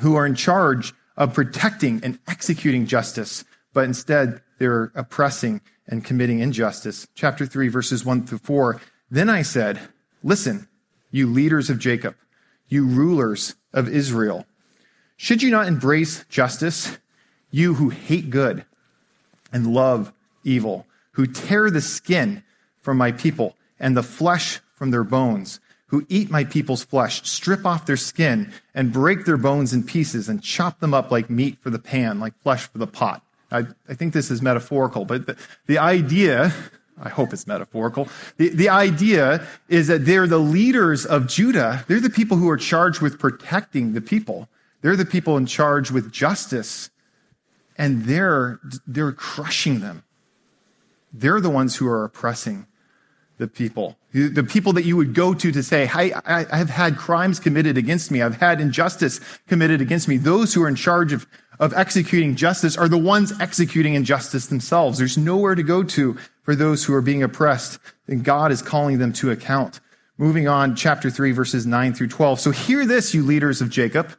[0.00, 6.40] who are in charge of protecting and executing justice, but instead they're oppressing and committing
[6.40, 7.06] injustice.
[7.14, 8.80] Chapter 3, verses 1 through 4.
[9.10, 9.80] Then I said,
[10.22, 10.68] Listen,
[11.10, 12.16] you leaders of Jacob,
[12.68, 14.46] you rulers of Israel,
[15.16, 16.98] should you not embrace justice?
[17.50, 18.64] You who hate good
[19.52, 22.42] and love evil, who tear the skin
[22.80, 27.64] from my people and the flesh from their bones, who eat my people's flesh, strip
[27.64, 31.58] off their skin, and break their bones in pieces, and chop them up like meat
[31.60, 33.22] for the pan, like flesh for the pot.
[33.50, 36.52] I, I think this is metaphorical, but the, the idea,
[37.00, 38.08] I hope it's metaphorical.
[38.36, 41.84] The, the idea is that they're the leaders of Judah.
[41.86, 44.48] They're the people who are charged with protecting the people.
[44.80, 46.90] They're the people in charge with justice.
[47.76, 50.04] And they're, they're crushing them.
[51.12, 52.66] They're the ones who are oppressing
[53.38, 56.96] the people, the people that you would go to to say, I, I, have had
[56.96, 58.22] crimes committed against me.
[58.22, 60.18] I've had injustice committed against me.
[60.18, 61.26] Those who are in charge of,
[61.58, 64.98] of executing justice are the ones executing injustice themselves.
[64.98, 67.80] There's nowhere to go to for those who are being oppressed.
[68.06, 69.80] And God is calling them to account.
[70.16, 72.38] Moving on, chapter 3, verses 9 through 12.
[72.38, 74.16] So hear this, you leaders of Jacob,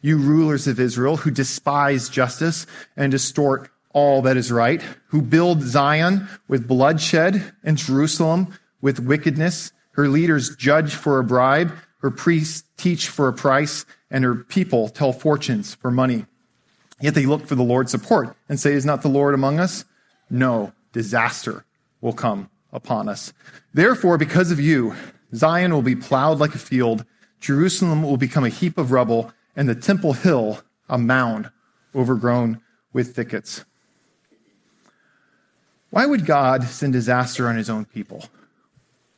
[0.00, 5.62] you rulers of Israel who despise justice and distort all that is right, who build
[5.62, 9.72] Zion with bloodshed and Jerusalem with wickedness.
[9.92, 14.88] Her leaders judge for a bribe, her priests teach for a price, and her people
[14.88, 16.26] tell fortunes for money.
[17.00, 19.84] Yet they look for the Lord's support and say, Is not the Lord among us?
[20.28, 21.64] No, disaster
[22.00, 23.32] will come upon us.
[23.74, 24.94] Therefore, because of you,
[25.34, 27.04] Zion will be plowed like a field,
[27.40, 31.50] Jerusalem will become a heap of rubble, and the temple hill a mound
[31.94, 32.60] overgrown
[32.92, 33.64] with thickets.
[35.90, 38.24] Why would God send disaster on his own people?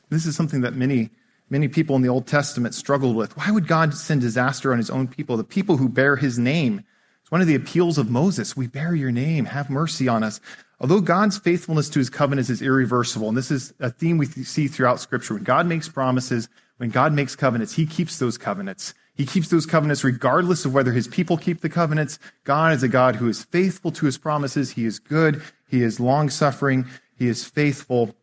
[0.09, 1.11] This is something that many,
[1.49, 3.37] many people in the Old Testament struggled with.
[3.37, 6.83] Why would God send disaster on his own people, the people who bear his name?
[7.21, 8.57] It's one of the appeals of Moses.
[8.57, 9.45] We bear your name.
[9.45, 10.41] Have mercy on us.
[10.79, 14.67] Although God's faithfulness to his covenants is irreversible, and this is a theme we see
[14.67, 18.93] throughout Scripture, when God makes promises, when God makes covenants, he keeps those covenants.
[19.15, 22.17] He keeps those covenants regardless of whether his people keep the covenants.
[22.43, 24.71] God is a God who is faithful to his promises.
[24.71, 25.41] He is good.
[25.73, 26.85] He is long suffering.
[27.17, 28.15] He is faithful.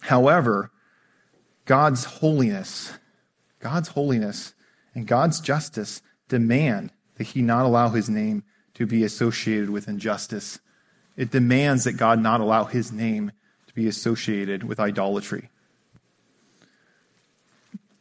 [0.00, 0.72] However,
[1.64, 2.94] God's holiness,
[3.60, 4.54] God's holiness
[4.92, 8.42] and God's justice demand that he not allow his name
[8.74, 10.58] to be associated with injustice.
[11.16, 13.30] It demands that God not allow his name
[13.68, 15.48] to be associated with idolatry.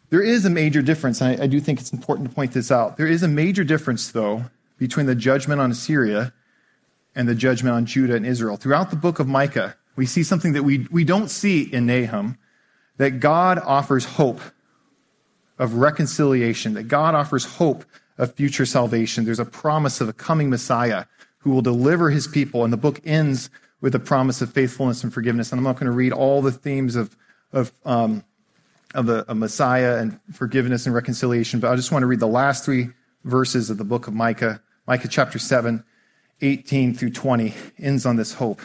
[0.10, 1.21] There is a major difference.
[1.21, 2.97] I, I do think it's important to point this out.
[2.97, 4.45] There is a major difference, though,
[4.80, 6.34] between the judgment on Assyria
[7.19, 8.55] and the judgment on Judah and Israel.
[8.55, 12.38] Throughout the book of Micah, we see something that we, we don't see in Nahum
[12.95, 14.39] that God offers hope
[15.58, 17.84] of reconciliation, that God offers hope
[18.17, 19.25] of future salvation.
[19.25, 21.03] There's a promise of a coming Messiah
[21.39, 22.63] who will deliver his people.
[22.63, 23.49] And the book ends
[23.82, 25.51] with a promise of faithfulness and forgiveness.
[25.51, 27.17] And I'm not going to read all the themes of,
[27.51, 28.23] of um,
[28.95, 32.27] of the of Messiah and forgiveness and reconciliation, but I just want to read the
[32.27, 32.89] last three
[33.23, 34.62] verses of the book of Micah.
[34.88, 35.84] Micah chapter 7,
[36.41, 38.62] 18 through 20 ends on this hope.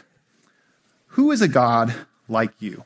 [1.09, 1.95] Who is a God
[2.29, 2.85] like you,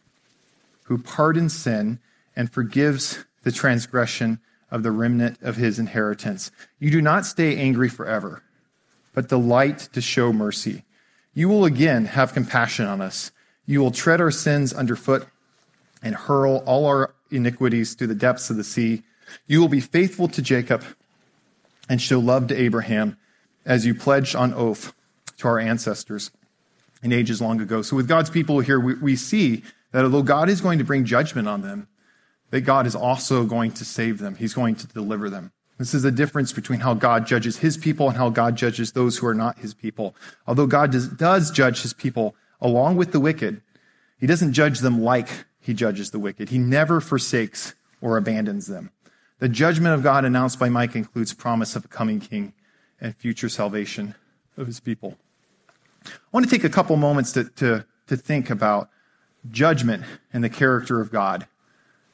[0.84, 1.98] who pardons sin
[2.36, 6.50] and forgives the transgression of the remnant of his inheritance?
[6.78, 8.42] You do not stay angry forever,
[9.14, 10.84] but delight to show mercy.
[11.34, 13.30] You will again have compassion on us.
[13.66, 15.26] You will tread our sins underfoot
[16.02, 19.02] and hurl all our iniquities to the depths of the sea.
[19.46, 20.82] You will be faithful to Jacob
[21.88, 23.16] and show love to Abraham
[23.68, 24.92] as you pledged on oath
[25.36, 26.32] to our ancestors
[27.02, 27.82] in ages long ago.
[27.82, 31.04] So, with God's people here, we, we see that although God is going to bring
[31.04, 31.86] judgment on them,
[32.50, 34.34] that God is also going to save them.
[34.34, 35.52] He's going to deliver them.
[35.76, 39.18] This is the difference between how God judges his people and how God judges those
[39.18, 40.16] who are not his people.
[40.46, 43.62] Although God does, does judge his people along with the wicked,
[44.18, 45.28] he doesn't judge them like
[45.60, 46.48] he judges the wicked.
[46.48, 48.90] He never forsakes or abandons them.
[49.38, 52.54] The judgment of God announced by Micah includes promise of a coming king
[53.00, 54.14] and future salvation
[54.56, 55.16] of his people.
[56.06, 58.90] I want to take a couple moments to, to, to think about
[59.50, 61.46] judgment and the character of God.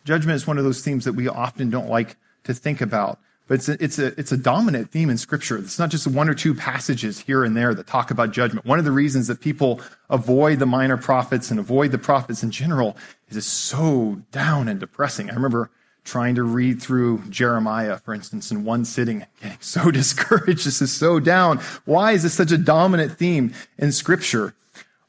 [0.05, 3.55] Judgment is one of those themes that we often don't like to think about, but
[3.55, 5.57] it's a, it's a, it's a dominant theme in Scripture.
[5.57, 8.67] It's not just one or two passages here and there that talk about judgment.
[8.67, 12.51] One of the reasons that people avoid the minor prophets and avoid the prophets in
[12.51, 12.97] general
[13.29, 15.31] is it's so down and depressing.
[15.31, 15.71] I remember
[16.05, 20.67] trying to read through Jeremiah, for instance, in one sitting, getting so discouraged.
[20.67, 21.59] This is so down.
[21.85, 24.55] Why is this such a dominant theme in scripture?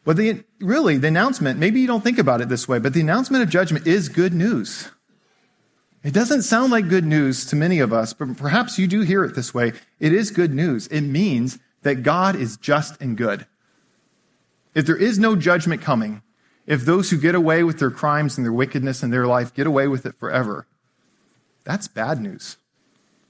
[0.05, 3.01] But the, really, the announcement, maybe you don't think about it this way, but the
[3.01, 4.89] announcement of judgment is good news.
[6.03, 9.23] It doesn't sound like good news to many of us, but perhaps you do hear
[9.25, 9.73] it this way.
[9.99, 10.85] It is good news.
[10.87, 13.47] It means that God is just and good.
[14.75, 16.21] If there is no judgment coming,
[16.67, 19.65] if those who get away with their crimes and their wickedness in their life get
[19.65, 20.67] away with it forever,
[21.65, 22.57] that's bad news.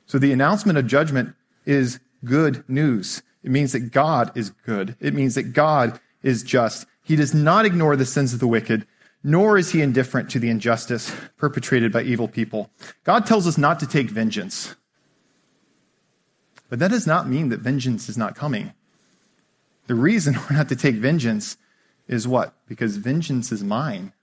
[0.06, 1.34] So the announcement of judgment
[1.66, 3.24] is good news.
[3.44, 4.96] It means that God is good.
[5.00, 6.86] It means that God is just.
[7.04, 8.86] He does not ignore the sins of the wicked,
[9.24, 12.70] nor is he indifferent to the injustice perpetrated by evil people.
[13.04, 14.76] God tells us not to take vengeance.
[16.70, 18.74] But that does not mean that vengeance is not coming.
[19.88, 21.58] The reason we're not to take vengeance
[22.08, 22.54] is what?
[22.68, 24.14] Because vengeance is mine,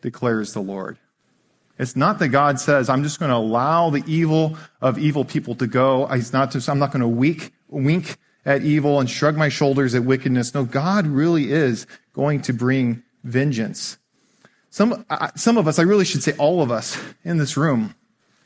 [0.00, 0.98] declares the Lord.
[1.80, 5.54] It's not that God says, I'm just going to allow the evil of evil people
[5.54, 6.04] to go.
[6.08, 9.94] He's not just, I'm not going to wink, wink at evil and shrug my shoulders
[9.94, 10.52] at wickedness.
[10.52, 13.96] No, God really is going to bring vengeance.
[14.68, 17.94] Some, some of us, I really should say all of us in this room,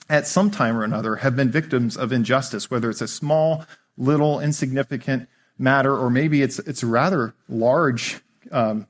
[0.08, 3.64] at some time or another, have been victims of injustice, whether it's a small,
[3.98, 8.20] little, insignificant matter, or maybe it's, it's a rather large
[8.52, 8.86] um,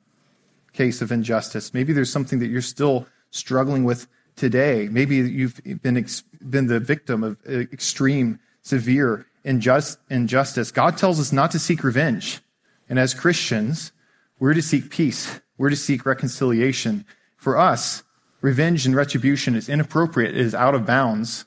[0.74, 1.72] case of injustice.
[1.72, 4.88] Maybe there's something that you're still struggling with today.
[4.90, 10.70] Maybe you've been, ex- been the victim of uh, extreme, severe injust- injustice.
[10.70, 12.40] God tells us not to seek revenge.
[12.88, 13.92] And as Christians,
[14.38, 15.40] we're to seek peace.
[15.56, 17.04] We're to seek reconciliation.
[17.36, 18.02] For us,
[18.40, 20.34] revenge and retribution is inappropriate.
[20.34, 21.44] It is out of bounds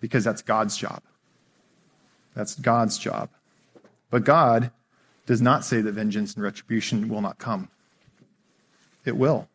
[0.00, 1.02] because that's God's job.
[2.34, 3.30] That's God's job.
[4.10, 4.70] But God
[5.24, 7.68] does not say that vengeance and retribution will not come.
[9.04, 9.48] It will.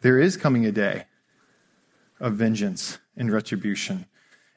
[0.00, 1.04] There is coming a day
[2.20, 4.06] of vengeance and retribution.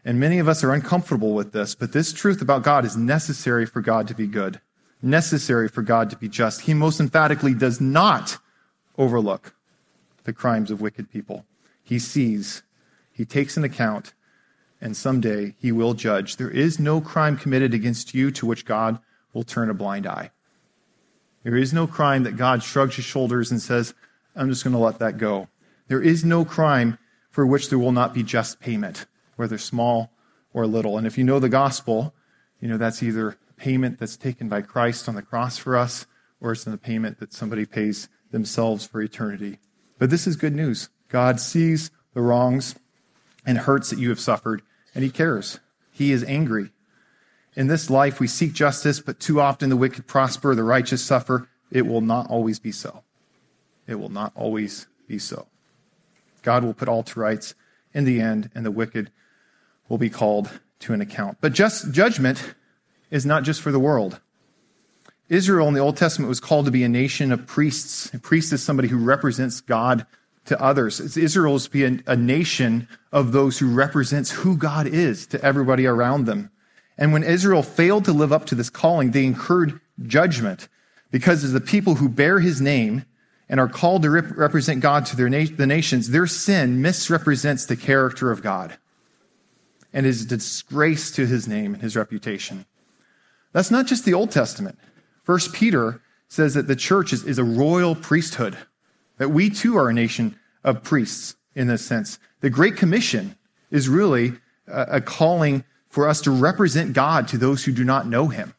[0.05, 3.65] And many of us are uncomfortable with this, but this truth about God is necessary
[3.65, 4.59] for God to be good,
[5.01, 6.61] necessary for God to be just.
[6.61, 8.37] He most emphatically does not
[8.97, 9.55] overlook
[10.25, 11.45] the crimes of wicked people.
[11.81, 12.63] He sees,
[13.11, 14.13] he takes an account,
[14.81, 16.35] and someday he will judge.
[16.35, 18.99] There is no crime committed against you to which God
[19.31, 20.31] will turn a blind eye.
[21.43, 23.93] There is no crime that God shrugs his shoulders and says,
[24.35, 25.47] I'm just going to let that go.
[25.87, 26.97] There is no crime
[27.33, 30.11] for which there will not be just payment, whether small
[30.53, 30.99] or little.
[30.99, 32.13] And if you know the gospel,
[32.61, 36.05] you know that's either payment that's taken by Christ on the cross for us,
[36.39, 39.57] or it's the payment that somebody pays themselves for eternity.
[39.97, 40.89] But this is good news.
[41.09, 42.75] God sees the wrongs
[43.47, 44.61] and hurts that you have suffered,
[44.93, 45.59] and He cares.
[45.91, 46.69] He is angry.
[47.55, 51.49] In this life, we seek justice, but too often the wicked prosper, the righteous suffer.
[51.71, 53.01] It will not always be so.
[53.87, 55.47] It will not always be so.
[56.43, 57.55] God will put all to rights
[57.93, 59.11] in the end, and the wicked
[59.89, 61.37] will be called to an account.
[61.41, 62.53] But just judgment
[63.09, 64.19] is not just for the world.
[65.29, 68.13] Israel in the Old Testament was called to be a nation of priests.
[68.13, 70.05] A priest is somebody who represents God
[70.45, 70.99] to others.
[71.17, 75.43] Israel is to be a, a nation of those who represents who God is to
[75.43, 76.51] everybody around them.
[76.97, 80.67] And when Israel failed to live up to this calling, they incurred judgment
[81.11, 83.05] because as the people who bear his name
[83.49, 87.75] and are called to rep- represent God to na- the nations, their sin misrepresents the
[87.75, 88.77] character of God
[89.93, 92.65] and is a disgrace to his name and his reputation.
[93.51, 94.79] That's not just the Old Testament.
[95.23, 98.57] First Peter says that the church is, is a royal priesthood,
[99.17, 102.17] that we too are a nation of priests in this sense.
[102.41, 103.37] The Great Commission
[103.69, 104.33] is really
[104.67, 108.55] a, a calling for us to represent God to those who do not know him.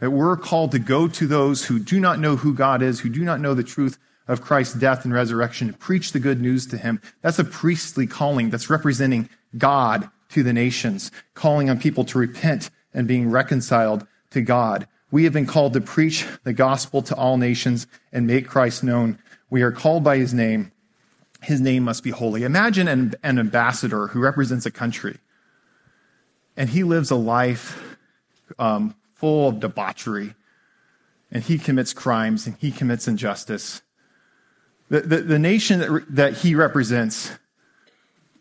[0.00, 3.10] That we're called to go to those who do not know who God is, who
[3.10, 3.98] do not know the truth
[4.28, 7.00] of Christ's death and resurrection, preach the good news to him.
[7.22, 12.70] That's a priestly calling that's representing God to the nations, calling on people to repent
[12.94, 14.86] and being reconciled to God.
[15.10, 19.18] We have been called to preach the gospel to all nations and make Christ known.
[19.50, 20.72] We are called by his name.
[21.42, 22.44] His name must be holy.
[22.44, 25.18] Imagine an, an ambassador who represents a country
[26.56, 27.96] and he lives a life
[28.58, 30.34] um, full of debauchery
[31.30, 33.82] and he commits crimes and he commits injustice.
[34.92, 37.32] The, the, the nation that, that he represents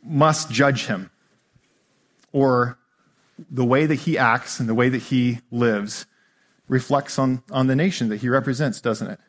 [0.03, 1.09] must judge him
[2.33, 2.77] or
[3.49, 6.05] the way that he acts and the way that he lives
[6.67, 9.19] reflects on, on the nation that he represents, doesn't it?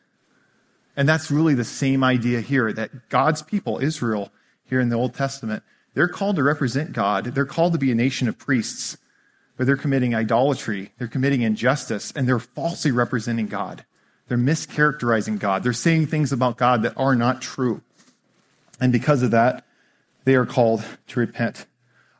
[0.97, 4.29] And that's really the same idea here that God's people, Israel,
[4.65, 5.63] here in the Old Testament,
[5.93, 7.23] they're called to represent God.
[7.23, 8.97] They're called to be a nation of priests,
[9.55, 10.91] but they're committing idolatry.
[10.97, 13.85] They're committing injustice, and they're falsely representing God.
[14.27, 15.63] They're mischaracterizing God.
[15.63, 17.81] They're saying things about God that are not true.
[18.79, 19.65] And because of that,
[20.23, 21.65] they are called to repent.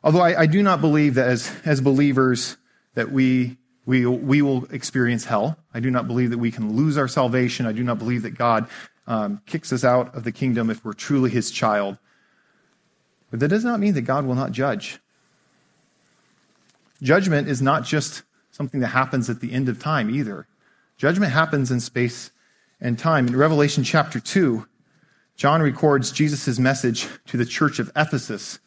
[0.02, 2.56] Although I, I do not believe that as, as believers
[2.94, 5.56] that we, we, we will experience hell.
[5.72, 7.66] I do not believe that we can lose our salvation.
[7.66, 8.68] I do not believe that God
[9.06, 11.98] um, kicks us out of the kingdom if we're truly his child.
[13.30, 15.00] But that does not mean that God will not judge.
[17.02, 20.46] Judgment is not just something that happens at the end of time either.
[20.96, 22.30] Judgment happens in space
[22.80, 23.26] and time.
[23.28, 24.66] In Revelation chapter 2,
[25.36, 28.60] John records Jesus' message to the church of Ephesus.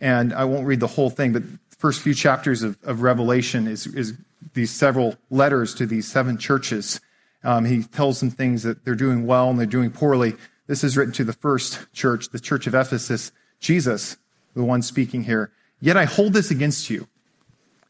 [0.00, 3.66] And I won't read the whole thing, but the first few chapters of, of Revelation
[3.66, 4.14] is, is
[4.54, 7.00] these several letters to these seven churches.
[7.44, 10.34] Um, he tells them things that they're doing well and they're doing poorly.
[10.66, 13.30] This is written to the first church, the church of Ephesus.
[13.60, 14.16] Jesus,
[14.54, 15.52] the one speaking here.
[15.80, 17.06] Yet I hold this against you.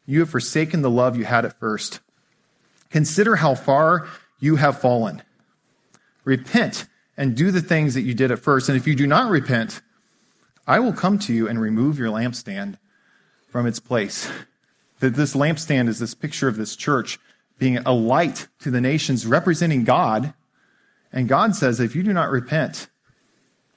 [0.05, 1.99] You have forsaken the love you had at first.
[2.89, 4.07] Consider how far
[4.39, 5.21] you have fallen.
[6.23, 6.85] Repent
[7.15, 8.69] and do the things that you did at first.
[8.69, 9.81] And if you do not repent,
[10.67, 12.77] I will come to you and remove your lampstand
[13.49, 14.29] from its place.
[14.99, 17.19] That this lampstand is this picture of this church
[17.57, 20.33] being a light to the nations representing God.
[21.11, 22.87] And God says, if you do not repent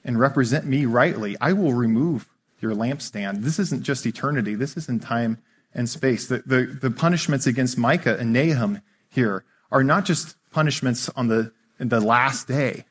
[0.03, 2.27] and represent me rightly, I will remove
[2.59, 3.41] your lampstand.
[3.41, 4.53] This isn't just eternity.
[4.53, 5.41] This is in time
[5.73, 6.27] and space.
[6.27, 8.81] The, the, the punishments against Micah and Nahum
[9.11, 12.85] here are not just punishments on the, the last day,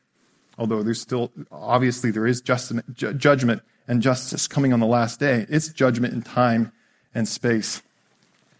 [0.57, 5.45] although there's still, obviously, there is just, judgment and justice coming on the last day.
[5.49, 6.71] It's judgment in time
[7.13, 7.81] and space.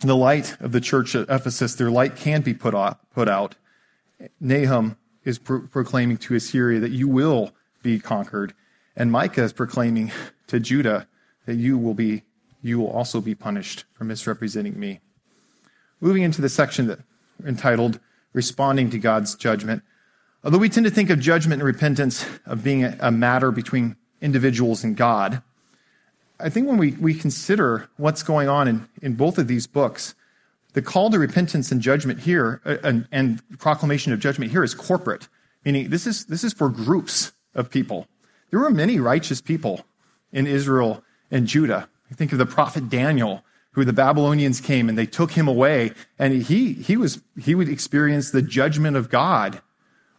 [0.02, 3.00] The light of the church at Ephesus, their light can be put out.
[3.14, 3.56] Put out.
[4.40, 7.52] Nahum is pro- proclaiming to Assyria that you will
[7.84, 8.54] be conquered.
[8.96, 10.12] And Micah is proclaiming
[10.48, 11.08] to Judah
[11.46, 12.24] that you will be,
[12.62, 15.00] you will also be punished for misrepresenting me.
[16.00, 17.00] Moving into the section that
[17.46, 18.00] entitled
[18.34, 19.84] Responding to God's Judgment.
[20.44, 24.84] Although we tend to think of judgment and repentance of being a, matter between individuals
[24.84, 25.44] and God,
[26.40, 30.16] I think when we, we consider what's going on in, in both of these books,
[30.74, 34.74] the call to repentance and judgment here uh, and, and proclamation of judgment here is
[34.74, 35.28] corporate,
[35.64, 38.08] meaning this is, this is for groups of people.
[38.50, 39.86] There were many righteous people
[40.32, 41.90] in Israel and Judah.
[42.14, 46.44] Think of the prophet Daniel, who the Babylonians came and they took him away, and
[46.44, 49.62] he, he, was, he would experience the judgment of God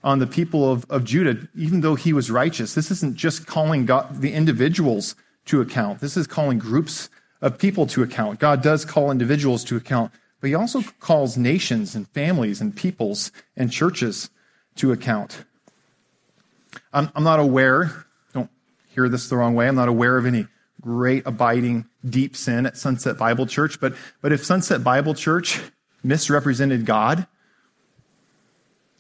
[0.03, 2.75] on the people of, of Judah, even though he was righteous.
[2.75, 5.15] This isn't just calling God, the individuals
[5.47, 6.01] to account.
[6.01, 7.09] This is calling groups
[7.41, 8.41] of people to account.
[8.41, 13.31] God does call individuals to account, but he also calls nations and families and peoples
[13.57, 14.31] and churches
[14.77, 15.45] to account.
[16.93, 18.51] I'm, I'm not aware, don't
[18.89, 20.47] hear this the wrong way, I'm not aware of any
[20.83, 25.61] great abiding deep sin at Sunset Bible Church, but, but if Sunset Bible Church
[26.05, 27.27] misrepresented God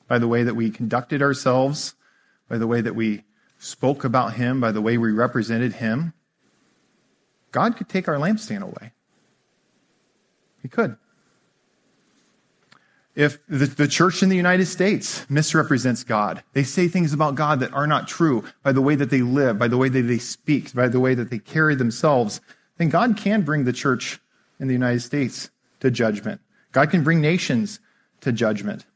[0.08, 1.94] by the way that we conducted ourselves,
[2.48, 3.24] by the way that we
[3.58, 6.14] spoke about Him, by the way we represented Him,
[7.50, 8.92] God could take our lampstand away.
[10.62, 10.96] He could
[13.14, 17.60] if the, the, church in the United States misrepresents God, they say things about God
[17.60, 20.18] that are not true by the way that they live, by the way that they
[20.18, 22.40] speak, by the way that they carry themselves,
[22.78, 24.18] then God can bring the church
[24.58, 25.50] in the United States
[25.80, 26.40] to judgment.
[26.72, 27.80] God can bring nations
[28.22, 28.86] to judgment.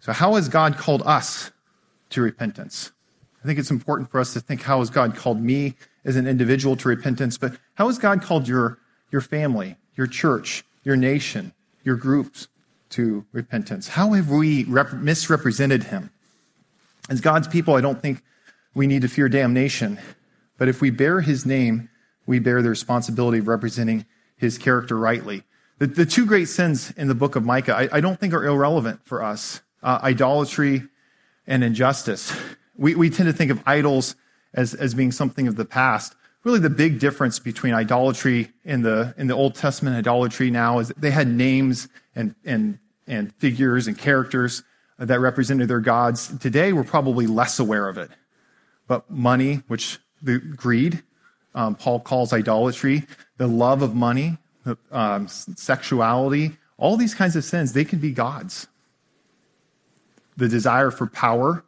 [0.00, 1.52] So how has God called us
[2.10, 2.90] to repentance?
[3.42, 6.26] I think it's important for us to think how has God called me as an
[6.26, 8.78] individual to repentance, but how has God called your,
[9.12, 11.52] your family, your church, your nation,
[11.84, 12.48] your groups,
[12.92, 13.88] to repentance?
[13.88, 16.10] How have we rep- misrepresented him?
[17.10, 18.22] As God's people, I don't think
[18.74, 19.98] we need to fear damnation,
[20.58, 21.90] but if we bear his name,
[22.26, 25.42] we bear the responsibility of representing his character rightly.
[25.78, 28.44] The, the two great sins in the book of Micah, I, I don't think are
[28.44, 30.84] irrelevant for us uh, idolatry
[31.46, 32.36] and injustice.
[32.76, 34.14] We, we tend to think of idols
[34.54, 36.14] as, as being something of the past.
[36.44, 40.88] Really, the big difference between idolatry in the, in the Old Testament idolatry now is
[40.88, 44.62] that they had names and, and, and figures and characters
[44.98, 46.36] that represented their gods.
[46.38, 48.10] Today, we're probably less aware of it.
[48.86, 51.02] But money, which the greed,
[51.54, 54.38] um, Paul calls idolatry, the love of money,
[54.90, 58.68] um, sexuality, all these kinds of sins, they can be gods.
[60.36, 61.64] The desire for power,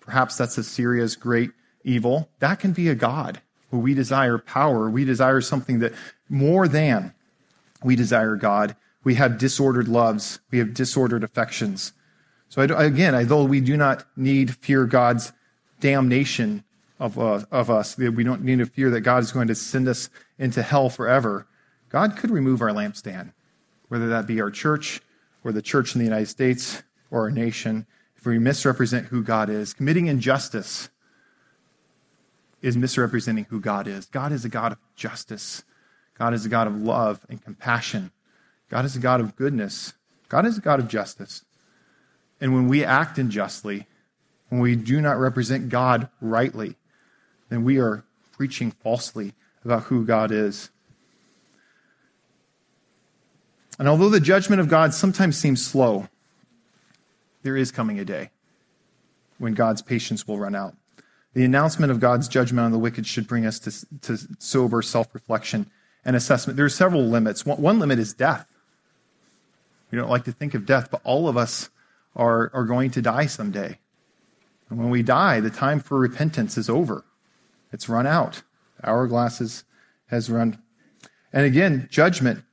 [0.00, 1.50] perhaps that's a Assyria's great
[1.84, 3.40] evil, that can be a god.
[3.70, 5.92] Where we desire power, we desire something that
[6.28, 7.14] more than
[7.82, 8.74] we desire God.
[9.02, 11.92] We have disordered loves, we have disordered affections.
[12.48, 15.32] So again, although we do not need fear God's
[15.80, 16.64] damnation
[16.98, 19.88] of, uh, of us, we don't need to fear that God is going to send
[19.88, 21.46] us into hell forever.
[21.88, 23.32] God could remove our lampstand,
[23.88, 25.00] whether that be our church
[25.44, 27.86] or the church in the United States or our nation,
[28.16, 29.72] if we misrepresent who God is.
[29.72, 30.90] Committing injustice
[32.60, 34.06] is misrepresenting who God is.
[34.06, 35.64] God is a God of justice.
[36.18, 38.12] God is a God of love and compassion.
[38.70, 39.92] God is a God of goodness.
[40.28, 41.44] God is a God of justice.
[42.40, 43.86] And when we act unjustly,
[44.48, 46.76] when we do not represent God rightly,
[47.50, 50.70] then we are preaching falsely about who God is.
[53.78, 56.08] And although the judgment of God sometimes seems slow,
[57.42, 58.30] there is coming a day
[59.38, 60.76] when God's patience will run out.
[61.32, 65.14] The announcement of God's judgment on the wicked should bring us to, to sober self
[65.14, 65.70] reflection
[66.04, 66.56] and assessment.
[66.56, 67.46] There are several limits.
[67.46, 68.46] One, one, limit is death.
[69.90, 71.70] We don't like to think of death, but all of us
[72.14, 73.78] are, are going to die someday.
[74.68, 77.04] And when we die, the time for repentance is over.
[77.72, 78.42] It's run out.
[78.84, 79.64] Hourglasses
[80.06, 80.60] has run.
[81.32, 82.44] And again, judgment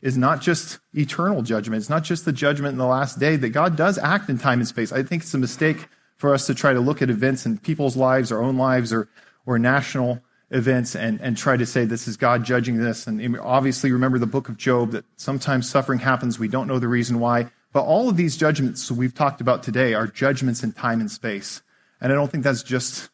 [0.00, 1.80] is not just eternal judgment.
[1.80, 4.60] It's not just the judgment in the last day, that God does act in time
[4.60, 4.92] and space.
[4.92, 7.96] I think it's a mistake for us to try to look at events in people's
[7.96, 9.08] lives, our own lives, or,
[9.46, 10.20] or national
[10.50, 13.06] events and, and try to say this is God judging this.
[13.06, 16.38] And obviously, remember the book of Job that sometimes suffering happens.
[16.38, 17.50] We don't know the reason why.
[17.72, 21.62] But all of these judgments we've talked about today are judgments in time and space.
[22.00, 23.10] And I don't think that's just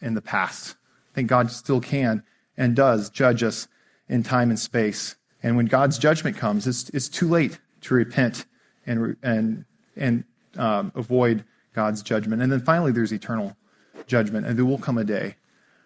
[0.00, 0.76] in the past.
[1.12, 2.22] I think God still can
[2.56, 3.68] and does judge us
[4.08, 5.16] in time and space.
[5.42, 8.46] And when God's judgment comes, it's, it's too late to repent
[8.86, 9.64] and, and,
[9.96, 10.24] and
[10.56, 12.42] um, avoid God's judgment.
[12.42, 13.56] And then finally, there's eternal
[14.06, 14.46] judgment.
[14.46, 15.36] And there will come a day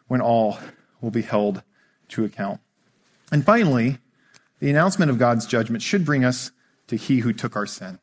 [0.07, 0.59] when all
[1.03, 1.63] will be held
[2.09, 2.61] to account.
[3.31, 3.99] And finally,
[4.61, 6.51] the announcement of God's judgment should bring us
[6.87, 7.99] to He who took our sin.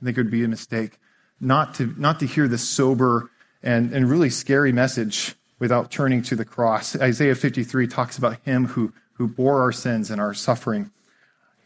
[0.00, 0.98] I think it would be a mistake
[1.40, 3.30] not to, not to hear this sober
[3.62, 6.94] and, and really scary message without turning to the cross.
[6.96, 10.90] Isaiah 53 talks about Him who who bore our sins and our suffering.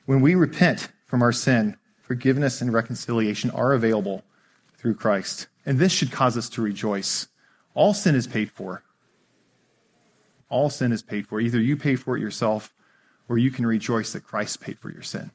[0.07, 4.23] When we repent from our sin, forgiveness and reconciliation are available
[4.77, 5.49] through Christ.
[5.67, 7.29] And this should cause us to rejoice.
[7.75, 8.83] All sin is paid for.
[10.49, 11.41] All sin is paid for.
[11.41, 12.73] Either you pay for it yourself
[13.29, 15.31] or you can rejoice that Christ paid for your sin.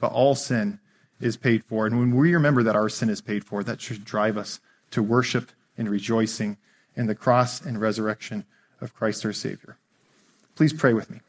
[0.00, 0.80] But all sin
[1.20, 1.86] is paid for.
[1.86, 4.60] And when we remember that our sin is paid for, that should drive us
[4.92, 6.56] to worship and rejoicing
[6.96, 8.44] in the cross and resurrection
[8.80, 9.76] of Christ our Savior.
[10.54, 11.20] Please pray with me.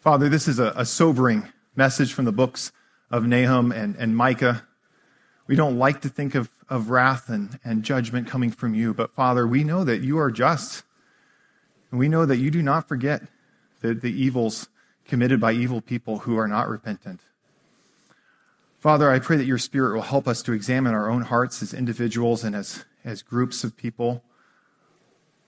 [0.00, 2.72] Father, this is a, a, sobering message from the books
[3.10, 4.66] of Nahum and, and Micah.
[5.50, 9.16] We don't like to think of, of wrath and, and judgment coming from you, but
[9.16, 10.84] Father, we know that you are just.
[11.90, 13.22] And we know that you do not forget
[13.80, 14.68] the, the evils
[15.04, 17.22] committed by evil people who are not repentant.
[18.78, 21.74] Father, I pray that your Spirit will help us to examine our own hearts as
[21.74, 24.22] individuals and as, as groups of people.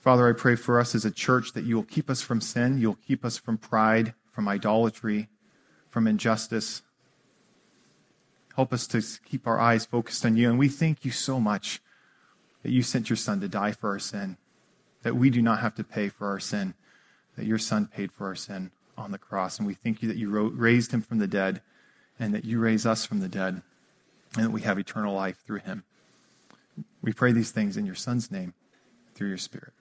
[0.01, 2.81] Father, I pray for us as a church that you will keep us from sin,
[2.81, 5.29] you'll keep us from pride, from idolatry,
[5.91, 6.83] from injustice.
[8.57, 10.51] Help us to keep our eyes focused on you.
[10.51, 11.81] And we thank you so much
[12.63, 14.37] that you sent your son to die for our sin,
[15.03, 16.75] that we do not have to pay for our sin,
[17.37, 19.59] that your son paid for our sin on the cross.
[19.59, 21.61] And we thank you that you raised him from the dead
[22.21, 23.63] and that you raise us from the dead
[24.37, 25.85] and that we have eternal life through him.
[27.03, 28.55] We pray these things in your son's name
[29.15, 29.73] through your spirit.